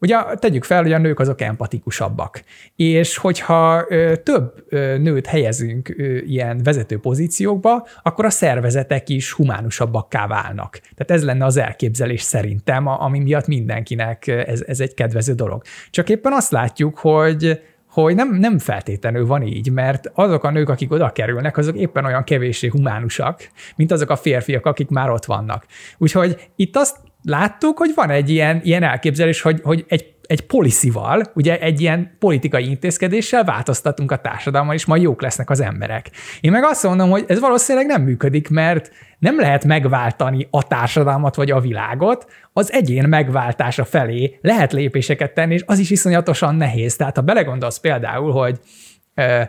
Ugye 0.00 0.16
tegyük 0.34 0.64
fel, 0.64 0.82
hogy 0.82 0.92
a 0.92 0.98
nők 0.98 1.20
azok 1.20 1.40
empatikusabbak. 1.40 2.42
És 2.76 3.16
hogyha 3.16 3.86
több 4.22 4.64
nőt 4.98 5.26
helyezünk 5.26 5.94
ilyen 6.26 6.60
vezető 6.62 6.98
pozíciókba, 6.98 7.86
akkor 8.02 8.24
a 8.24 8.30
szervezetek 8.30 9.08
is 9.08 9.32
humánusabbakká 9.32 10.26
válnak. 10.26 10.78
Tehát 10.78 11.10
ez 11.10 11.24
lenne 11.24 11.44
az 11.44 11.56
elképzelés 11.56 12.22
szerintem, 12.22 12.86
ami 12.86 13.18
miatt 13.18 13.46
mindenkinek 13.46 14.26
ez, 14.26 14.64
ez 14.66 14.80
egy 14.80 14.94
kedvező 14.94 15.34
dolog. 15.34 15.62
Csak 15.90 16.08
éppen 16.08 16.32
azt 16.32 16.50
látjuk, 16.50 16.98
hogy 16.98 17.60
hogy 17.90 18.14
nem, 18.14 18.34
nem 18.34 18.58
feltétlenül 18.58 19.26
van 19.26 19.42
így, 19.42 19.70
mert 19.72 20.10
azok 20.14 20.44
a 20.44 20.50
nők, 20.50 20.68
akik 20.68 20.92
oda 20.92 21.10
kerülnek, 21.10 21.56
azok 21.56 21.76
éppen 21.76 22.04
olyan 22.04 22.24
kevéssé 22.24 22.68
humánusak, 22.68 23.50
mint 23.76 23.92
azok 23.92 24.10
a 24.10 24.16
férfiak, 24.16 24.66
akik 24.66 24.88
már 24.88 25.10
ott 25.10 25.24
vannak. 25.24 25.66
Úgyhogy 25.98 26.50
itt 26.56 26.76
azt 26.76 26.96
láttuk, 27.22 27.78
hogy 27.78 27.92
van 27.94 28.10
egy 28.10 28.30
ilyen, 28.30 28.60
ilyen 28.64 28.82
elképzelés, 28.82 29.40
hogy, 29.40 29.60
hogy 29.62 29.84
egy, 29.88 30.14
egy 30.26 30.46
policyval, 30.46 31.30
ugye 31.34 31.58
egy 31.58 31.80
ilyen 31.80 32.16
politikai 32.18 32.68
intézkedéssel 32.68 33.44
változtatunk 33.44 34.10
a 34.10 34.16
társadalmat, 34.16 34.74
és 34.74 34.84
majd 34.84 35.02
jók 35.02 35.22
lesznek 35.22 35.50
az 35.50 35.60
emberek. 35.60 36.10
Én 36.40 36.50
meg 36.50 36.64
azt 36.64 36.82
mondom, 36.82 37.10
hogy 37.10 37.24
ez 37.28 37.40
valószínűleg 37.40 37.86
nem 37.86 38.02
működik, 38.02 38.48
mert 38.48 38.90
nem 39.18 39.40
lehet 39.40 39.64
megváltani 39.64 40.48
a 40.50 40.66
társadalmat 40.66 41.34
vagy 41.34 41.50
a 41.50 41.60
világot, 41.60 42.26
az 42.52 42.72
egyén 42.72 43.08
megváltása 43.08 43.84
felé 43.84 44.38
lehet 44.42 44.72
lépéseket 44.72 45.34
tenni, 45.34 45.54
és 45.54 45.62
az 45.66 45.78
is 45.78 45.90
iszonyatosan 45.90 46.54
nehéz. 46.54 46.96
Tehát 46.96 47.16
ha 47.16 47.22
belegondolsz 47.22 47.78
például, 47.78 48.32
hogy 48.32 48.60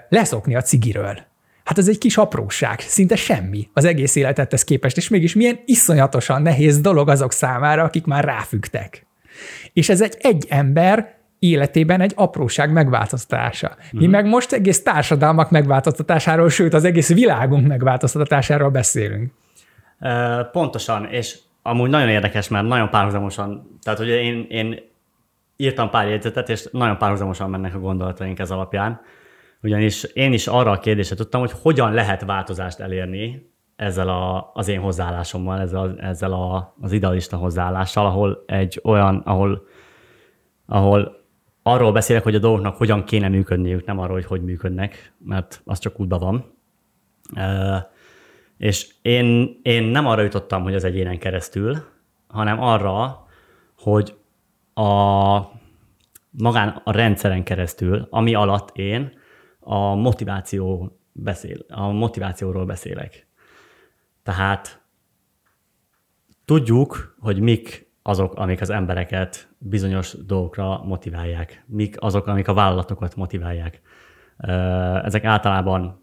leszokni 0.09 0.55
a 0.55 0.61
cigiről, 0.61 1.29
Hát 1.63 1.77
ez 1.77 1.87
egy 1.87 1.97
kis 1.97 2.17
apróság, 2.17 2.79
szinte 2.79 3.15
semmi 3.15 3.69
az 3.73 3.85
egész 3.85 4.15
életethez 4.15 4.63
képest, 4.63 4.97
és 4.97 5.09
mégis 5.09 5.35
milyen 5.35 5.59
iszonyatosan 5.65 6.41
nehéz 6.41 6.81
dolog 6.81 7.09
azok 7.09 7.31
számára, 7.31 7.83
akik 7.83 8.05
már 8.05 8.23
ráfügtek. 8.23 9.05
És 9.73 9.89
ez 9.89 10.01
egy 10.01 10.17
egy 10.19 10.45
ember 10.49 11.19
életében 11.39 12.01
egy 12.01 12.13
apróság 12.15 12.71
megváltoztatása. 12.71 13.75
Mi 13.77 13.97
uh-huh. 13.97 14.11
meg 14.11 14.25
most 14.25 14.51
egész 14.51 14.83
társadalmak 14.83 15.49
megváltoztatásáról, 15.49 16.49
sőt 16.49 16.73
az 16.73 16.83
egész 16.83 17.13
világunk 17.13 17.67
megváltoztatásáról 17.67 18.69
beszélünk. 18.69 19.31
Pontosan, 20.51 21.05
és 21.05 21.37
amúgy 21.61 21.89
nagyon 21.89 22.09
érdekes, 22.09 22.47
mert 22.47 22.67
nagyon 22.67 22.89
párhuzamosan, 22.89 23.77
tehát 23.83 23.99
ugye 23.99 24.21
én, 24.21 24.45
én 24.49 24.79
írtam 25.55 25.89
pár 25.89 26.07
jegyzetet, 26.07 26.49
és 26.49 26.67
nagyon 26.71 26.97
párhuzamosan 26.97 27.49
mennek 27.49 27.75
a 27.75 27.79
gondolataink 27.79 28.39
ez 28.39 28.51
alapján. 28.51 29.01
Ugyanis 29.63 30.03
én 30.03 30.33
is 30.33 30.47
arra 30.47 30.71
a 30.71 30.79
kérdésre 30.79 31.15
tudtam, 31.15 31.39
hogy 31.41 31.53
hogyan 31.61 31.93
lehet 31.93 32.25
változást 32.25 32.79
elérni 32.79 33.49
ezzel 33.75 34.09
a, 34.09 34.51
az 34.53 34.67
én 34.67 34.79
hozzáállásommal, 34.79 35.59
ezzel, 35.59 35.99
ezzel 35.99 36.33
a, 36.33 36.75
az 36.81 36.91
idealista 36.91 37.37
hozzáállással, 37.37 38.05
ahol 38.05 38.43
egy 38.45 38.79
olyan, 38.83 39.15
ahol, 39.25 39.67
ahol 40.65 41.21
arról 41.63 41.91
beszélek, 41.91 42.23
hogy 42.23 42.35
a 42.35 42.39
dolgoknak 42.39 42.77
hogyan 42.77 43.03
kéne 43.03 43.27
működniük, 43.27 43.85
nem 43.85 43.99
arról, 43.99 44.15
hogy 44.15 44.25
hogy 44.25 44.43
működnek, 44.43 45.13
mert 45.17 45.61
az 45.65 45.79
csak 45.79 45.99
útban 45.99 46.19
van. 46.19 46.53
És 48.57 48.87
én, 49.01 49.59
én 49.61 49.83
nem 49.83 50.07
arra 50.07 50.21
jutottam, 50.21 50.63
hogy 50.63 50.75
az 50.75 50.83
egyénen 50.83 51.19
keresztül, 51.19 51.77
hanem 52.27 52.61
arra, 52.61 53.25
hogy 53.77 54.15
a 54.73 55.39
magán 56.29 56.81
a 56.83 56.91
rendszeren 56.91 57.43
keresztül, 57.43 58.07
ami 58.09 58.33
alatt 58.35 58.77
én 58.77 59.19
a 59.71 59.95
motiváció 59.95 60.97
beszél, 61.11 61.65
a 61.69 61.91
motivációról 61.91 62.65
beszélek. 62.65 63.27
Tehát 64.23 64.81
tudjuk, 66.45 67.15
hogy 67.19 67.39
mik 67.39 67.91
azok, 68.01 68.33
amik 68.33 68.61
az 68.61 68.69
embereket 68.69 69.49
bizonyos 69.57 70.13
dolgokra 70.25 70.83
motiválják, 70.83 71.63
mik 71.67 71.95
azok, 72.01 72.27
amik 72.27 72.47
a 72.47 72.53
vállalatokat 72.53 73.15
motiválják. 73.15 73.81
Ezek 75.03 75.23
általában 75.23 75.99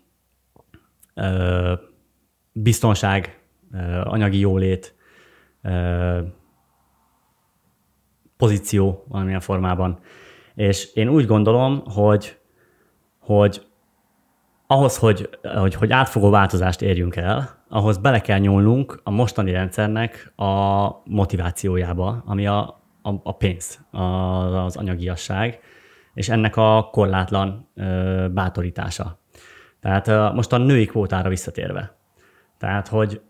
biztonság, 2.52 3.42
anyagi 4.04 4.38
jólét, 4.38 4.94
pozíció 8.36 9.04
valamilyen 9.08 9.40
formában. 9.40 10.00
És 10.54 10.92
én 10.94 11.08
úgy 11.08 11.26
gondolom, 11.26 11.82
hogy 11.84 12.38
hogy 13.28 13.66
ahhoz, 14.66 14.98
hogy, 14.98 15.28
hogy, 15.42 15.74
hogy 15.74 15.92
átfogó 15.92 16.30
változást 16.30 16.82
érjünk 16.82 17.16
el, 17.16 17.64
ahhoz 17.68 17.98
bele 17.98 18.20
kell 18.20 18.38
nyúlnunk 18.38 19.00
a 19.02 19.10
mostani 19.10 19.50
rendszernek 19.50 20.32
a 20.36 20.88
motivációjába, 21.04 22.22
ami 22.26 22.46
a, 22.46 22.60
a, 23.02 23.10
a 23.22 23.36
pénz, 23.36 23.80
a, 23.90 24.02
az 24.64 24.76
anyagiasság, 24.76 25.60
és 26.14 26.28
ennek 26.28 26.56
a 26.56 26.88
korlátlan 26.92 27.68
ö, 27.74 28.26
bátorítása. 28.30 29.18
Tehát 29.80 30.08
ö, 30.08 30.32
most 30.32 30.52
a 30.52 30.58
női 30.58 30.86
kvótára 30.86 31.28
visszatérve. 31.28 31.96
Tehát, 32.58 32.88
hogy 32.88 33.20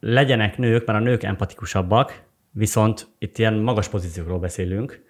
legyenek 0.00 0.58
nők, 0.58 0.86
mert 0.86 0.98
a 0.98 1.02
nők 1.02 1.22
empatikusabbak, 1.22 2.22
viszont 2.50 3.06
itt 3.18 3.38
ilyen 3.38 3.54
magas 3.54 3.88
pozíciókról 3.88 4.38
beszélünk, 4.38 5.05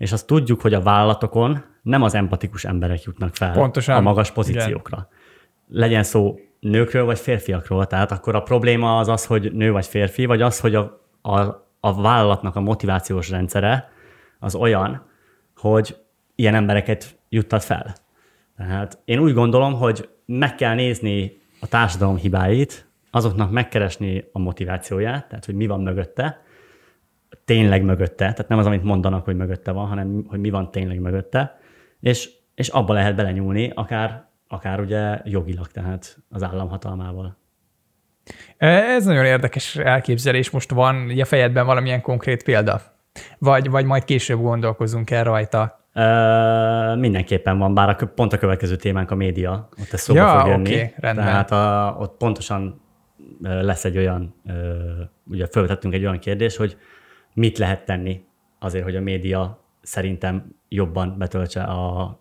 és 0.00 0.12
azt 0.12 0.26
tudjuk, 0.26 0.60
hogy 0.60 0.74
a 0.74 0.80
vállalatokon 0.80 1.64
nem 1.82 2.02
az 2.02 2.14
empatikus 2.14 2.64
emberek 2.64 3.02
jutnak 3.02 3.34
fel 3.34 3.52
Pontosan. 3.52 3.96
a 3.96 4.00
magas 4.00 4.30
pozíciókra. 4.30 4.96
Igen. 4.96 5.80
Legyen 5.80 6.02
szó 6.02 6.38
nőkről 6.60 7.04
vagy 7.04 7.18
férfiakról, 7.18 7.86
tehát 7.86 8.12
akkor 8.12 8.34
a 8.34 8.42
probléma 8.42 8.98
az 8.98 9.08
az, 9.08 9.26
hogy 9.26 9.52
nő 9.52 9.72
vagy 9.72 9.86
férfi, 9.86 10.24
vagy 10.24 10.42
az, 10.42 10.60
hogy 10.60 10.74
a, 10.74 11.00
a, 11.22 11.40
a 11.80 12.02
vállalatnak 12.02 12.56
a 12.56 12.60
motivációs 12.60 13.30
rendszere 13.30 13.92
az 14.38 14.54
olyan, 14.54 15.06
hogy 15.56 15.96
ilyen 16.34 16.54
embereket 16.54 17.18
juttat 17.28 17.64
fel. 17.64 17.94
Tehát 18.56 18.98
én 19.04 19.18
úgy 19.18 19.34
gondolom, 19.34 19.74
hogy 19.74 20.08
meg 20.26 20.54
kell 20.54 20.74
nézni 20.74 21.40
a 21.60 21.66
társadalom 21.66 22.16
hibáit, 22.16 22.88
azoknak 23.10 23.50
megkeresni 23.50 24.24
a 24.32 24.38
motivációját, 24.38 25.28
tehát 25.28 25.44
hogy 25.44 25.54
mi 25.54 25.66
van 25.66 25.80
mögötte, 25.80 26.42
tényleg 27.50 27.82
mögötte, 27.82 28.14
tehát 28.14 28.48
nem 28.48 28.58
az, 28.58 28.66
amit 28.66 28.82
mondanak, 28.82 29.24
hogy 29.24 29.36
mögötte 29.36 29.70
van, 29.70 29.86
hanem 29.86 30.24
hogy 30.28 30.40
mi 30.40 30.50
van 30.50 30.70
tényleg 30.70 31.00
mögötte, 31.00 31.58
és, 32.00 32.30
és 32.54 32.68
abba 32.68 32.92
lehet 32.92 33.14
belenyúlni, 33.14 33.72
akár, 33.74 34.24
akár 34.48 34.80
ugye 34.80 35.18
jogilag, 35.24 35.66
tehát 35.66 36.18
az 36.28 36.42
állam 36.42 36.68
hatalmával. 36.68 37.38
Ez 38.56 39.04
nagyon 39.04 39.24
érdekes 39.24 39.76
elképzelés. 39.76 40.50
Most 40.50 40.70
van 40.70 41.10
a 41.20 41.24
fejedben 41.24 41.66
valamilyen 41.66 42.00
konkrét 42.00 42.42
példa? 42.42 42.80
Vagy, 43.38 43.70
vagy 43.70 43.84
majd 43.84 44.04
később 44.04 44.40
gondolkozunk 44.40 45.10
el 45.10 45.24
rajta? 45.24 45.88
Uh, 45.94 47.00
mindenképpen 47.00 47.58
van, 47.58 47.74
bár 47.74 47.88
a, 47.88 48.06
pont 48.06 48.32
a 48.32 48.38
következő 48.38 48.76
témánk 48.76 49.10
a 49.10 49.14
média, 49.14 49.68
ott 49.80 49.92
ez 49.92 50.00
szóba 50.00 50.18
ja, 50.18 50.38
fog 50.38 50.48
jönni. 50.48 50.74
Okay, 50.74 50.92
rendben. 50.96 51.24
Tehát 51.24 51.50
a, 51.50 51.96
ott 51.98 52.16
pontosan 52.16 52.80
lesz 53.40 53.84
egy 53.84 53.96
olyan, 53.96 54.34
ugye 55.30 55.46
felvetettünk 55.50 55.94
egy 55.94 56.02
olyan 56.02 56.18
kérdés, 56.18 56.56
hogy 56.56 56.76
mit 57.34 57.58
lehet 57.58 57.84
tenni 57.84 58.24
azért, 58.58 58.84
hogy 58.84 58.96
a 58.96 59.00
média 59.00 59.64
szerintem 59.82 60.54
jobban 60.68 61.14
betöltse 61.18 61.62
a 61.62 62.18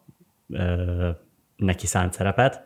uh, 0.47 1.07
neki 1.55 1.85
szánt 1.85 2.13
szerepet, 2.13 2.63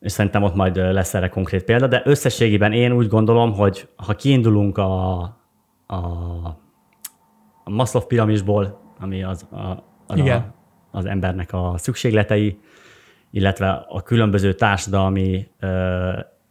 és 0.00 0.12
szerintem 0.12 0.42
ott 0.42 0.54
majd 0.54 0.76
lesz 0.76 1.14
erre 1.14 1.28
konkrét 1.28 1.64
példa, 1.64 1.86
de 1.86 2.02
összességében 2.04 2.72
én 2.72 2.92
úgy 2.92 3.08
gondolom, 3.08 3.52
hogy 3.52 3.88
ha 3.96 4.14
kiindulunk 4.14 4.78
a, 4.78 5.20
a, 5.86 5.96
a 7.64 7.70
Maslow 7.70 8.02
piramisból, 8.02 8.80
ami 8.98 9.22
az, 9.22 9.46
a, 9.50 9.84
az, 10.06 10.18
Igen. 10.18 10.36
A, 10.36 10.54
az 10.98 11.04
embernek 11.04 11.52
a 11.52 11.74
szükségletei, 11.76 12.60
illetve 13.30 13.84
a 13.88 14.02
különböző 14.02 14.52
társadalmi, 14.52 15.48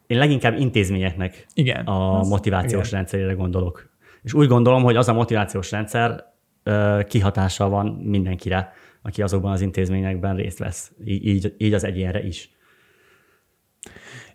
én 0.08 0.17
leginkább 0.17 0.60
intézményeknek 0.60 1.46
Igen, 1.53 1.86
a 1.86 2.24
motivációs 2.24 2.88
igen. 2.88 3.00
rendszerére 3.00 3.34
gondolok. 3.34 3.89
És 4.21 4.33
úgy 4.33 4.47
gondolom, 4.47 4.83
hogy 4.83 4.95
az 4.95 5.07
a 5.07 5.13
motivációs 5.13 5.71
rendszer 5.71 6.23
kihatással 7.07 7.69
van 7.69 7.88
mindenkire, 7.88 8.73
aki 9.01 9.21
azokban 9.21 9.51
az 9.51 9.61
intézményekben 9.61 10.35
részt 10.35 10.59
vesz, 10.59 10.91
így, 11.05 11.55
így 11.57 11.73
az 11.73 11.83
egyénre 11.83 12.23
is. 12.23 12.49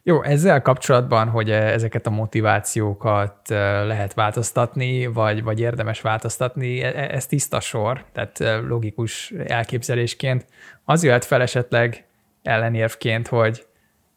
Jó, 0.07 0.23
ezzel 0.23 0.63
kapcsolatban, 0.63 1.29
hogy 1.29 1.51
ezeket 1.51 2.07
a 2.07 2.11
motivációkat 2.11 3.49
lehet 3.87 4.15
változtatni, 4.15 5.07
vagy, 5.07 5.43
vagy 5.43 5.61
érdemes 5.61 6.01
változtatni, 6.01 6.83
e, 6.83 6.87
e, 6.87 7.15
ez 7.15 7.27
tiszta 7.27 7.61
sor, 7.61 8.05
tehát 8.13 8.63
logikus 8.69 9.33
elképzelésként. 9.47 10.47
Az 10.85 11.05
jöhet 11.05 11.25
fel 11.25 11.43
esetleg 11.43 12.07
ellenérvként, 12.43 13.29
hogy 13.29 13.67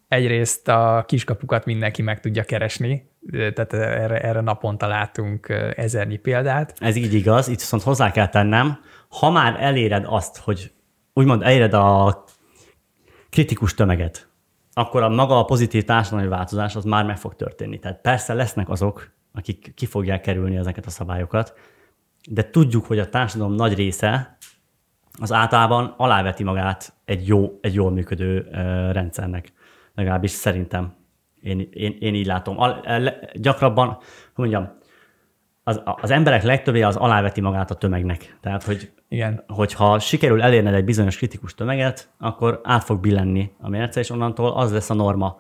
egyrészt 0.08 0.68
a 0.68 1.04
kiskapukat 1.08 1.66
mindenki 1.66 2.02
meg 2.02 2.20
tudja 2.20 2.44
keresni, 2.44 3.07
tehát 3.32 3.74
erre, 3.74 4.22
erre 4.22 4.42
naponta 4.42 4.88
látunk 4.88 5.50
ezernyi 5.76 6.18
példát. 6.18 6.74
Ez 6.80 6.96
így 6.96 7.14
igaz, 7.14 7.48
itt 7.48 7.60
viszont 7.60 7.84
hozzá 7.84 8.12
kell 8.12 8.28
tennem, 8.28 8.80
ha 9.10 9.30
már 9.30 9.56
eléred 9.60 10.06
azt, 10.08 10.38
hogy 10.38 10.72
úgymond 11.14 11.42
eléred 11.42 11.74
a 11.74 12.24
kritikus 13.30 13.74
tömeget, 13.74 14.30
akkor 14.74 15.04
a 15.04 15.10
maga 15.10 15.40
a 15.40 15.46
pozitív 15.46 15.84
társadalmi 15.84 16.28
változás 16.28 16.76
az 16.76 16.84
már 16.84 17.06
meg 17.06 17.18
fog 17.18 17.36
történni. 17.36 17.80
Tehát 17.80 18.02
persze 18.02 18.34
lesznek 18.34 18.70
azok, 18.70 19.12
akik 19.34 19.72
ki 19.76 19.86
fogják 19.86 20.22
kerülni 20.22 20.58
ezeket 20.58 20.86
a 20.86 20.90
szabályokat, 20.90 21.54
de 22.30 22.50
tudjuk, 22.50 22.86
hogy 22.86 23.00
a 23.00 23.10
társadalom 23.10 23.54
nagy 23.54 23.74
része 23.74 24.38
az 25.20 25.32
általában 25.32 25.94
aláveti 25.98 26.44
magát 26.44 26.94
egy, 27.06 27.28
jó, 27.28 27.58
egy 27.62 27.74
jól 27.74 27.92
működő 27.92 28.48
rendszernek. 28.92 29.54
Legalábbis 29.96 30.32
szerintem. 30.32 30.96
Én, 31.42 31.70
én, 31.74 31.96
én 32.00 32.16
így 32.16 32.26
látom. 32.26 32.60
Al, 32.60 32.84
gyakrabban, 33.34 33.88
hogy 33.88 34.50
mondjam, 34.50 34.78
az, 35.64 35.82
az 35.84 36.12
emberek 36.12 36.44
legtöbbje 36.44 36.88
az 36.88 36.96
aláveti 36.96 37.42
magát 37.42 37.72
a 37.72 37.76
tömegnek. 37.76 38.38
Tehát, 38.42 38.64
hogy 38.64 38.92
Igen. 39.08 39.44
hogyha 39.48 40.00
sikerül 40.00 40.42
elérned 40.42 40.74
egy 40.74 40.84
bizonyos 40.84 41.18
kritikus 41.18 41.56
tömeget, 41.56 42.10
akkor 42.18 42.62
át 42.64 42.84
fog 42.84 43.00
billenni 43.00 43.52
a 43.60 43.70
mérce, 43.70 44.00
és 44.00 44.10
onnantól 44.10 44.52
az 44.52 44.72
lesz 44.72 44.90
a 44.90 44.94
norma, 44.94 45.40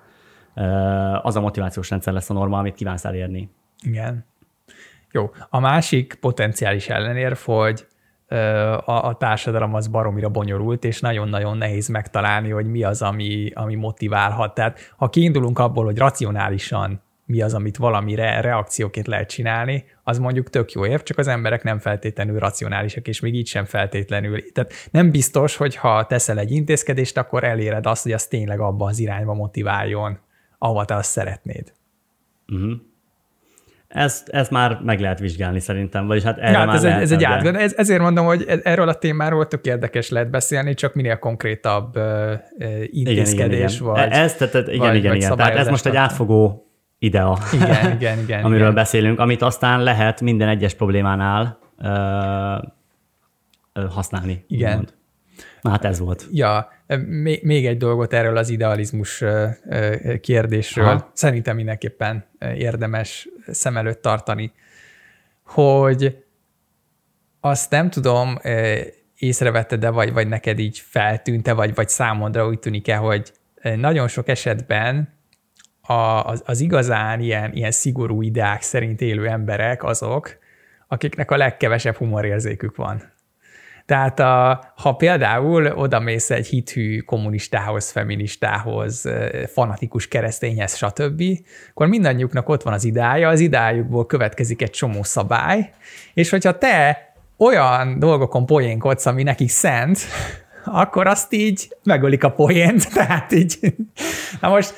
az 1.21 1.35
a 1.35 1.41
motivációs 1.41 1.89
rendszer 1.89 2.13
lesz 2.13 2.29
a 2.29 2.33
norma, 2.33 2.57
amit 2.57 2.75
kívánsz 2.75 3.05
elérni. 3.05 3.49
Igen. 3.83 4.25
Jó. 5.11 5.31
A 5.49 5.59
másik 5.59 6.17
potenciális 6.19 6.89
ellenérv, 6.89 7.37
hogy 7.37 7.86
a, 8.85 9.07
a 9.07 9.15
társadalom 9.19 9.73
az 9.73 9.87
baromira 9.87 10.29
bonyolult, 10.29 10.83
és 10.83 10.99
nagyon-nagyon 10.99 11.57
nehéz 11.57 11.87
megtalálni, 11.87 12.49
hogy 12.49 12.65
mi 12.65 12.83
az, 12.83 13.01
ami, 13.01 13.51
ami 13.53 13.75
motiválhat. 13.75 14.53
Tehát 14.53 14.93
ha 14.97 15.09
kiindulunk 15.09 15.59
abból, 15.59 15.85
hogy 15.85 15.97
racionálisan 15.97 17.01
mi 17.25 17.41
az, 17.41 17.53
amit 17.53 17.77
valamire 17.77 18.41
reakcióként 18.41 19.07
lehet 19.07 19.29
csinálni, 19.29 19.85
az 20.03 20.19
mondjuk 20.19 20.49
tök 20.49 20.71
jó 20.71 20.85
érv, 20.85 21.01
csak 21.01 21.17
az 21.17 21.27
emberek 21.27 21.63
nem 21.63 21.79
feltétlenül 21.79 22.39
racionálisak, 22.39 23.07
és 23.07 23.19
még 23.19 23.35
így 23.35 23.47
sem 23.47 23.65
feltétlenül. 23.65 24.51
Tehát 24.51 24.73
nem 24.91 25.11
biztos, 25.11 25.55
hogy 25.55 25.75
ha 25.75 26.05
teszel 26.05 26.39
egy 26.39 26.51
intézkedést, 26.51 27.17
akkor 27.17 27.43
eléred 27.43 27.85
azt, 27.85 28.03
hogy 28.03 28.11
az 28.11 28.27
tényleg 28.27 28.59
abba 28.59 28.85
az 28.85 28.99
irányba 28.99 29.33
motiváljon, 29.33 30.19
ahova 30.57 30.85
te 30.85 30.95
azt 30.95 31.09
szeretnéd. 31.09 31.73
Uh-huh. 32.47 32.71
Ezt, 33.87 34.29
ezt 34.29 34.51
már 34.51 34.79
meg 34.83 34.99
lehet 34.99 35.19
vizsgálni 35.19 35.59
szerintem, 35.59 36.07
vagyis 36.07 36.23
hát 36.23 36.37
erre 36.37 36.51
ja, 36.51 36.57
hát 36.57 36.65
már 36.65 36.75
ez, 36.75 36.83
lehet, 36.83 37.01
ez 37.01 37.11
egy 37.11 37.23
átgond. 37.23 37.55
Ez, 37.55 37.73
ezért 37.77 38.01
mondom, 38.01 38.25
hogy 38.25 38.45
e- 38.47 38.59
erről 38.63 38.89
a 38.89 38.93
témáról 38.93 39.47
tök 39.47 39.65
érdekes 39.65 40.09
lehet 40.09 40.29
beszélni, 40.29 40.73
csak 40.73 40.93
minél 40.93 41.17
konkrétabb 41.17 41.97
uh, 41.97 42.33
intézkedés 42.85 43.33
igen, 43.33 43.51
igen, 43.51 43.69
igen. 43.69 43.83
vagy. 43.83 44.07
Ez, 44.11 44.35
tehát, 44.35 44.53
igen, 44.67 44.79
vagy, 44.79 44.95
igen, 44.95 45.11
vagy 45.11 45.21
igen. 45.21 45.35
Tehát 45.35 45.55
ez 45.55 45.67
most 45.67 45.85
egy 45.85 45.95
átfogó 45.95 46.71
idea, 46.99 47.37
igen, 47.53 47.91
igen, 47.95 48.19
igen, 48.19 48.43
amiről 48.45 48.61
igen. 48.61 48.73
beszélünk, 48.73 49.19
amit 49.19 49.41
aztán 49.41 49.83
lehet 49.83 50.21
minden 50.21 50.47
egyes 50.47 50.73
problémánál 50.73 51.59
ö, 53.73 53.85
használni. 53.89 54.45
Igen. 54.47 54.69
Úgymond. 54.69 54.93
Na 55.61 55.69
hát 55.69 55.85
ez 55.85 55.99
volt. 55.99 56.27
Ja, 56.31 56.67
még, 57.41 57.65
egy 57.65 57.77
dolgot 57.77 58.13
erről 58.13 58.37
az 58.37 58.49
idealizmus 58.49 59.23
kérdésről. 60.21 60.85
Aha. 60.85 61.11
Szerintem 61.13 61.55
mindenképpen 61.55 62.25
érdemes 62.55 63.29
szem 63.47 63.77
előtt 63.77 64.01
tartani, 64.01 64.51
hogy 65.43 66.23
azt 67.39 67.71
nem 67.71 67.89
tudom, 67.89 68.37
észrevetted 69.17 69.79
de 69.79 69.89
vagy, 69.89 70.13
vagy 70.13 70.27
neked 70.27 70.59
így 70.59 70.79
feltűnte, 70.79 71.53
vagy, 71.53 71.75
vagy 71.75 71.89
számodra 71.89 72.47
úgy 72.47 72.59
tűnik-e, 72.59 72.95
hogy 72.95 73.31
nagyon 73.75 74.07
sok 74.07 74.27
esetben 74.27 75.15
a, 75.81 75.93
az, 75.93 76.43
az 76.45 76.59
igazán 76.59 77.19
ilyen, 77.19 77.53
ilyen 77.53 77.71
szigorú 77.71 78.21
ideák 78.21 78.61
szerint 78.61 79.01
élő 79.01 79.27
emberek 79.27 79.83
azok, 79.83 80.37
akiknek 80.87 81.31
a 81.31 81.37
legkevesebb 81.37 81.95
humorérzékük 81.95 82.75
van. 82.75 83.15
Tehát 83.87 84.19
a, 84.19 84.63
ha 84.75 84.91
például 84.91 85.65
odamész 85.65 86.29
egy 86.29 86.47
hithű 86.47 86.99
kommunistához, 86.99 87.91
feministához, 87.91 89.09
fanatikus 89.53 90.07
keresztényhez, 90.07 90.75
stb., 90.75 91.23
akkor 91.69 91.87
mindannyiuknak 91.87 92.49
ott 92.49 92.63
van 92.63 92.73
az 92.73 92.83
idája, 92.83 93.29
az 93.29 93.39
idájukból 93.39 94.05
következik 94.05 94.61
egy 94.61 94.69
csomó 94.69 95.03
szabály, 95.03 95.73
és 96.13 96.29
hogyha 96.29 96.57
te 96.57 96.97
olyan 97.37 97.99
dolgokon 97.99 98.45
poénkodsz, 98.45 99.05
ami 99.05 99.23
nekik 99.23 99.49
szent, 99.49 99.99
akkor 100.65 101.07
azt 101.07 101.33
így 101.33 101.75
megölik 101.83 102.23
a 102.23 102.31
poént, 102.31 102.89
tehát 102.93 103.31
így. 103.31 103.75
Na 104.41 104.49
most 104.49 104.73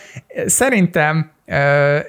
szerintem 0.45 1.32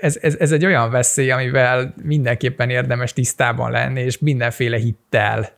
ez, 0.01 0.19
ez, 0.21 0.37
ez 0.39 0.53
egy 0.53 0.65
olyan 0.65 0.91
veszély, 0.91 1.31
amivel 1.31 1.95
mindenképpen 2.03 2.71
érdemes 2.71 3.13
tisztában 3.13 3.71
lenni, 3.71 4.01
és 4.01 4.19
mindenféle 4.19 4.77
hittel, 4.77 5.49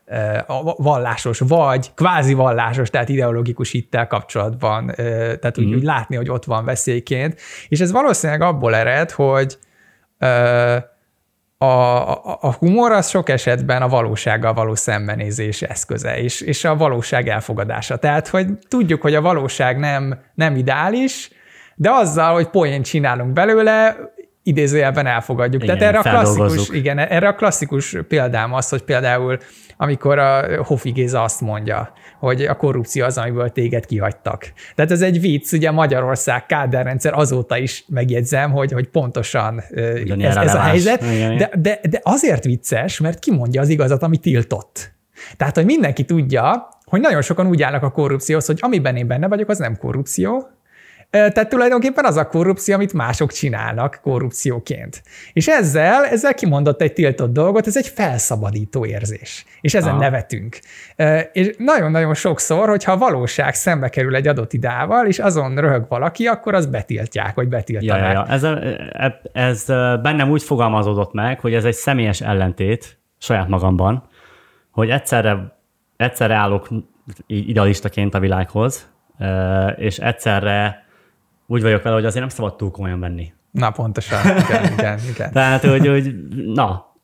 vallásos 0.76 1.38
vagy 1.38 1.94
kvázi 1.94 2.34
vallásos, 2.34 2.90
tehát 2.90 3.08
ideológikus 3.08 3.70
hittel 3.70 4.06
kapcsolatban, 4.06 4.92
tehát 4.96 5.58
úgy, 5.58 5.66
mm. 5.66 5.74
úgy 5.74 5.82
látni, 5.82 6.16
hogy 6.16 6.30
ott 6.30 6.44
van 6.44 6.64
veszélyként. 6.64 7.40
És 7.68 7.80
ez 7.80 7.92
valószínűleg 7.92 8.40
abból 8.40 8.74
ered, 8.74 9.10
hogy 9.10 9.58
a, 11.58 11.64
a, 11.64 12.38
a 12.40 12.52
humor 12.52 12.92
az 12.92 13.08
sok 13.08 13.28
esetben 13.28 13.82
a 13.82 13.88
valósággal 13.88 14.54
való 14.54 14.74
szembenézés 14.74 15.62
eszköze, 15.62 16.18
és, 16.18 16.40
és 16.40 16.64
a 16.64 16.76
valóság 16.76 17.28
elfogadása. 17.28 17.96
Tehát, 17.96 18.28
hogy 18.28 18.46
tudjuk, 18.68 19.02
hogy 19.02 19.14
a 19.14 19.20
valóság 19.20 19.78
nem, 19.78 20.20
nem 20.34 20.56
ideális, 20.56 21.30
de 21.82 21.90
azzal, 21.90 22.32
hogy 22.34 22.48
poént 22.48 22.84
csinálunk 22.84 23.32
belőle, 23.32 23.96
idézőjelben 24.42 25.06
elfogadjuk. 25.06 25.62
Igen, 25.62 25.78
Tehát 25.78 25.94
erre 25.94 26.10
a 26.10 26.20
klasszikus, 26.20 26.68
igen, 26.68 26.98
erre 26.98 27.28
a 27.28 27.34
klasszikus 27.34 27.96
példám 28.08 28.54
az, 28.54 28.68
hogy 28.68 28.82
például 28.82 29.38
amikor 29.76 30.18
a 30.18 30.64
Hofi 30.64 30.90
Géza 30.90 31.22
azt 31.22 31.40
mondja, 31.40 31.92
hogy 32.18 32.42
a 32.42 32.56
korrupció 32.56 33.04
az, 33.04 33.18
amiből 33.18 33.50
téged 33.50 33.86
kihagytak. 33.86 34.52
Tehát 34.74 34.90
ez 34.90 35.02
egy 35.02 35.20
vicc, 35.20 35.52
ugye 35.52 35.70
Magyarország 35.70 36.46
kádárrendszer 36.46 37.12
azóta 37.14 37.58
is 37.58 37.84
megjegyzem, 37.88 38.50
hogy, 38.50 38.72
hogy 38.72 38.88
pontosan 38.88 39.62
ez, 40.18 40.36
ez 40.36 40.54
a 40.54 40.60
helyzet, 40.60 41.02
igen, 41.02 41.36
de, 41.36 41.50
de, 41.58 41.80
de 41.88 42.00
azért 42.02 42.44
vicces, 42.44 43.00
mert 43.00 43.18
kimondja 43.18 43.60
az 43.60 43.68
igazat, 43.68 44.02
ami 44.02 44.16
tiltott. 44.16 44.92
Tehát, 45.36 45.54
hogy 45.54 45.64
mindenki 45.64 46.04
tudja, 46.04 46.68
hogy 46.84 47.00
nagyon 47.00 47.22
sokan 47.22 47.46
úgy 47.46 47.62
állnak 47.62 47.82
a 47.82 47.90
korrupcióhoz, 47.90 48.46
hogy 48.46 48.58
amiben 48.60 48.96
én 48.96 49.06
benne 49.06 49.28
vagyok, 49.28 49.48
az 49.48 49.58
nem 49.58 49.76
korrupció, 49.76 50.46
tehát 51.12 51.48
tulajdonképpen 51.48 52.04
az 52.04 52.16
a 52.16 52.26
korrupció, 52.26 52.74
amit 52.74 52.92
mások 52.92 53.32
csinálnak 53.32 53.98
korrupcióként. 54.02 55.02
És 55.32 55.48
ezzel, 55.48 56.04
ezzel 56.04 56.34
kimondott 56.34 56.82
egy 56.82 56.92
tiltott 56.92 57.32
dolgot, 57.32 57.66
ez 57.66 57.76
egy 57.76 57.86
felszabadító 57.86 58.86
érzés. 58.86 59.44
És 59.60 59.74
ezen 59.74 59.90
Aha. 59.90 60.00
nevetünk. 60.00 60.58
És 61.32 61.54
nagyon-nagyon 61.58 62.14
sokszor, 62.14 62.68
hogyha 62.68 62.92
a 62.92 62.96
valóság 62.96 63.54
szembe 63.54 63.88
kerül 63.88 64.14
egy 64.14 64.26
adott 64.26 64.52
ideával, 64.52 65.06
és 65.06 65.18
azon 65.18 65.56
röhög 65.56 65.84
valaki, 65.88 66.26
akkor 66.26 66.54
az 66.54 66.66
betiltják, 66.66 67.34
vagy 67.34 67.48
betiltanak. 67.48 68.04
Ja, 68.04 68.06
ja, 68.06 68.12
ja. 68.12 68.26
Ez, 68.28 68.42
e, 68.42 69.20
ez 69.32 69.64
bennem 70.02 70.30
úgy 70.30 70.42
fogalmazódott 70.42 71.12
meg, 71.12 71.40
hogy 71.40 71.54
ez 71.54 71.64
egy 71.64 71.74
személyes 71.74 72.20
ellentét 72.20 72.98
saját 73.18 73.48
magamban, 73.48 74.08
hogy 74.70 74.90
egyszerre, 74.90 75.56
egyszerre 75.96 76.34
állok 76.34 76.68
idealistaként 77.26 78.14
a 78.14 78.18
világhoz, 78.18 78.90
és 79.76 79.98
egyszerre 79.98 80.82
úgy 81.52 81.62
vagyok 81.62 81.82
vele, 81.82 81.94
hogy 81.94 82.04
azért 82.04 82.20
nem 82.20 82.34
szabad 82.34 82.56
túl 82.56 82.70
komolyan 82.70 83.00
venni. 83.00 83.32
Na, 83.50 83.70
pontosan. 83.70 84.20
Igen, 84.24 84.72
igen, 84.78 84.98
igen. 85.14 85.32
Tehát, 85.32 85.64
hogy, 85.64 85.86
hogy 85.86 86.14
na, 86.54 86.94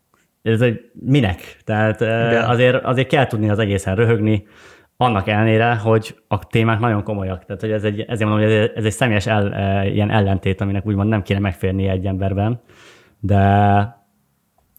ez 0.42 0.60
egy 0.60 0.90
minek? 0.92 1.56
Tehát 1.64 2.00
igen. 2.00 2.44
azért, 2.44 2.84
azért 2.84 3.08
kell 3.08 3.26
tudni 3.26 3.50
az 3.50 3.58
egészen 3.58 3.94
röhögni, 3.94 4.46
annak 4.96 5.28
ellenére, 5.28 5.74
hogy 5.74 6.16
a 6.28 6.38
témák 6.46 6.78
nagyon 6.78 7.02
komolyak. 7.02 7.44
Tehát, 7.44 7.60
hogy 7.60 7.70
ez 7.70 7.84
egy, 7.84 8.00
ezért 8.00 8.30
mondom, 8.30 8.48
hogy 8.48 8.70
ez 8.74 8.84
egy 8.84 8.92
személyes 8.92 9.26
el, 9.26 9.86
ilyen 9.86 10.10
ellentét, 10.10 10.60
aminek 10.60 10.86
úgymond 10.86 11.08
nem 11.08 11.22
kéne 11.22 11.40
megférni 11.40 11.88
egy 11.88 12.06
emberben, 12.06 12.60
de 13.20 13.36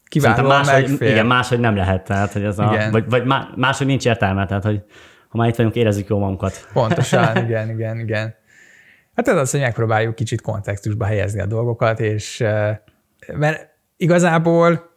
Kiválóan 0.03 0.45
máshogy, 0.45 0.89
megfér. 0.89 1.09
Igen, 1.09 1.25
máshogy 1.25 1.59
nem 1.59 1.75
lehet. 1.75 2.03
Tehát, 2.03 2.31
hogy 2.31 2.43
ez 2.43 2.59
a, 2.59 2.77
vagy, 2.91 3.09
vagy 3.09 3.23
máshogy 3.55 3.87
nincs 3.87 4.05
értelme. 4.05 4.45
Tehát, 4.45 4.63
hogy 4.63 4.83
ha 5.29 5.37
már 5.37 5.47
itt 5.47 5.55
vagyunk, 5.55 5.75
érezzük 5.75 6.07
jó 6.07 6.19
magunkat. 6.19 6.69
Pontosan, 6.73 7.37
igen, 7.45 7.69
igen, 7.69 7.99
igen. 7.99 8.35
Hát 9.19 9.27
ez 9.27 9.37
az, 9.37 9.51
hogy 9.51 9.59
megpróbáljuk 9.59 10.15
kicsit 10.15 10.41
kontextusba 10.41 11.05
helyezni 11.05 11.41
a 11.41 11.45
dolgokat, 11.45 11.99
és 11.99 12.43
mert 13.33 13.69
igazából 13.97 14.89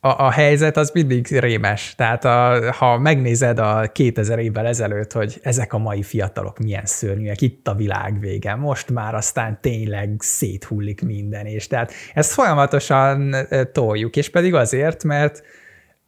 a, 0.00 0.08
a 0.08 0.30
helyzet 0.30 0.76
az 0.76 0.90
mindig 0.90 1.26
rémes. 1.26 1.94
Tehát 1.96 2.24
a, 2.24 2.72
ha 2.72 2.98
megnézed 2.98 3.58
a 3.58 3.90
2000 3.92 4.38
évvel 4.38 4.66
ezelőtt, 4.66 5.12
hogy 5.12 5.38
ezek 5.42 5.72
a 5.72 5.78
mai 5.78 6.02
fiatalok 6.02 6.58
milyen 6.58 6.86
szörnyűek, 6.86 7.40
itt 7.40 7.68
a 7.68 7.74
világ 7.74 8.20
vége, 8.20 8.54
most 8.54 8.90
már 8.90 9.14
aztán 9.14 9.58
tényleg 9.60 10.14
széthullik 10.18 11.02
minden, 11.02 11.46
és 11.46 11.66
tehát 11.66 11.92
ezt 12.14 12.32
folyamatosan 12.32 13.34
toljuk, 13.72 14.16
és 14.16 14.30
pedig 14.30 14.54
azért, 14.54 15.04
mert 15.04 15.42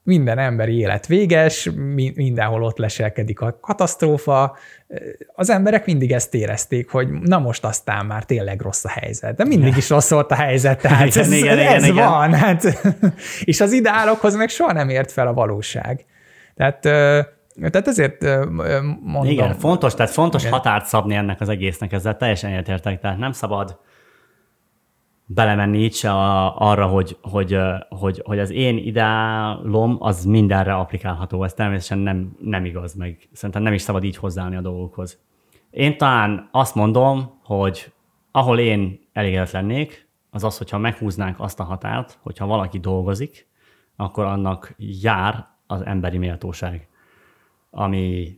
minden 0.03 0.39
emberi 0.39 0.79
élet 0.79 1.07
véges, 1.07 1.71
mindenhol 2.15 2.63
ott 2.63 2.79
leselkedik 2.79 3.41
a 3.41 3.59
katasztrófa. 3.61 4.57
Az 5.35 5.51
emberek 5.51 5.87
mindig 5.87 6.13
ezt 6.13 6.35
érezték, 6.35 6.91
hogy 6.91 7.09
na 7.11 7.39
most 7.39 7.65
aztán 7.65 8.07
már 8.07 8.25
tényleg 8.25 8.61
rossz 8.61 8.85
a 8.85 8.89
helyzet. 8.89 9.37
De 9.37 9.45
mindig 9.45 9.77
is 9.77 9.89
rossz 9.89 10.11
volt 10.11 10.31
a 10.31 10.35
helyzet, 10.35 10.81
tehát 10.81 11.07
igen, 11.07 11.25
ez, 11.25 11.33
igen, 11.33 11.59
ez 11.59 11.85
igen, 11.85 11.95
van. 11.95 12.29
Igen. 12.29 12.41
Hát, 12.41 12.83
és 13.45 13.61
az 13.61 13.73
ideálokhoz 13.73 14.37
meg 14.37 14.49
soha 14.49 14.73
nem 14.73 14.89
ért 14.89 15.13
fel 15.13 15.27
a 15.27 15.33
valóság. 15.33 16.05
Tehát 16.57 16.81
tehát 17.71 17.89
ezért 17.89 18.23
mondom. 19.03 19.25
Igen, 19.25 19.55
fontos, 19.55 19.95
tehát 19.95 20.13
fontos 20.13 20.43
igen. 20.43 20.53
határt 20.53 20.87
szabni 20.87 21.15
ennek 21.15 21.41
az 21.41 21.49
egésznek, 21.49 21.93
ezzel 21.93 22.17
teljesen 22.17 22.51
egyetértek. 22.51 23.01
Tehát 23.01 23.19
nem 23.19 23.33
szabad 23.33 23.79
belemenni 25.35 25.79
itt 25.79 25.95
se 25.95 26.11
a, 26.11 26.57
arra, 26.59 26.87
hogy, 26.87 27.17
hogy, 27.23 27.59
hogy, 27.89 28.23
hogy 28.25 28.39
az 28.39 28.51
én 28.51 28.77
ideálom 28.77 29.97
az 30.01 30.25
mindenre 30.25 30.75
applikálható. 30.75 31.45
Ez 31.45 31.55
természetesen 31.55 31.99
nem, 31.99 32.37
nem 32.41 32.65
igaz, 32.65 32.95
meg 32.95 33.29
szerintem 33.33 33.63
nem 33.63 33.73
is 33.73 33.83
szabad 33.83 34.05
így 34.05 34.17
hozzáállni 34.17 34.57
a 34.57 34.61
dolgokhoz. 34.61 35.21
Én 35.71 35.97
talán 35.97 36.49
azt 36.53 36.75
mondom, 36.75 37.39
hogy 37.45 37.93
ahol 38.31 38.59
én 38.59 39.09
elégedett 39.13 39.51
lennék, 39.51 40.09
az 40.31 40.45
az, 40.45 40.59
hogyha 40.59 40.79
meghúznánk 40.79 41.41
azt 41.41 41.61
a 41.61 41.65
határt, 41.65 42.19
hogyha 42.23 42.47
valaki 42.47 42.79
dolgozik, 42.79 43.49
akkor 43.97 44.25
annak 44.25 44.75
jár 44.77 45.47
az 45.67 45.85
emberi 45.85 46.19
méltóság, 46.19 46.89
ami 47.71 48.37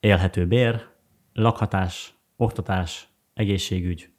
élhető 0.00 0.46
bér, 0.46 0.86
lakhatás, 1.32 2.14
oktatás, 2.36 3.08
egészségügy, 3.34 4.12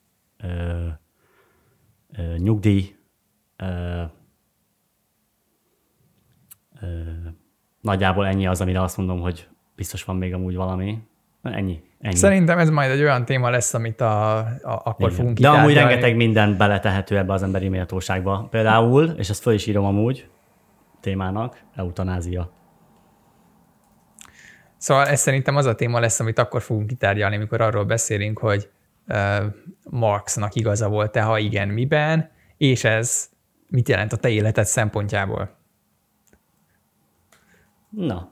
nyugdíj, 2.37 2.95
nagyjából 7.81 8.27
ennyi 8.27 8.47
az, 8.47 8.61
amire 8.61 8.81
azt 8.81 8.97
mondom, 8.97 9.19
hogy 9.19 9.47
biztos 9.75 10.03
van 10.03 10.15
még 10.15 10.33
amúgy 10.33 10.55
valami. 10.55 10.97
Ennyi. 11.43 11.83
ennyi. 11.99 12.15
Szerintem 12.15 12.57
ez 12.57 12.69
majd 12.69 12.91
egy 12.91 13.01
olyan 13.01 13.25
téma 13.25 13.49
lesz, 13.49 13.73
amit 13.73 14.01
a, 14.01 14.37
a, 14.37 14.59
akkor 14.63 14.95
Igen. 14.97 15.11
fogunk 15.11 15.39
De 15.39 15.49
amúgy 15.49 15.73
rengeteg 15.73 16.15
minden 16.15 16.57
beletehető 16.57 17.17
ebbe 17.17 17.33
az 17.33 17.43
emberi 17.43 17.69
méltóságba. 17.69 18.47
Például, 18.49 19.05
és 19.05 19.29
ezt 19.29 19.41
föl 19.41 19.53
is 19.53 19.67
írom 19.67 19.85
amúgy 19.85 20.29
témának, 20.99 21.61
eutanázia. 21.75 22.51
Szóval 24.77 25.07
ez 25.07 25.19
szerintem 25.19 25.55
az 25.55 25.65
a 25.65 25.75
téma 25.75 25.99
lesz, 25.99 26.19
amit 26.19 26.39
akkor 26.39 26.61
fogunk 26.61 26.87
kitárgyalni, 26.87 27.35
amikor 27.35 27.61
arról 27.61 27.85
beszélünk, 27.85 28.39
hogy 28.39 28.69
Marxnak 29.89 30.55
igaza 30.55 30.89
volt-e, 30.89 31.21
ha 31.21 31.37
igen, 31.37 31.67
miben, 31.67 32.31
és 32.57 32.83
ez 32.83 33.29
mit 33.67 33.89
jelent 33.89 34.13
a 34.13 34.17
te 34.17 34.29
életed 34.29 34.65
szempontjából? 34.65 35.57
Na, 37.89 38.31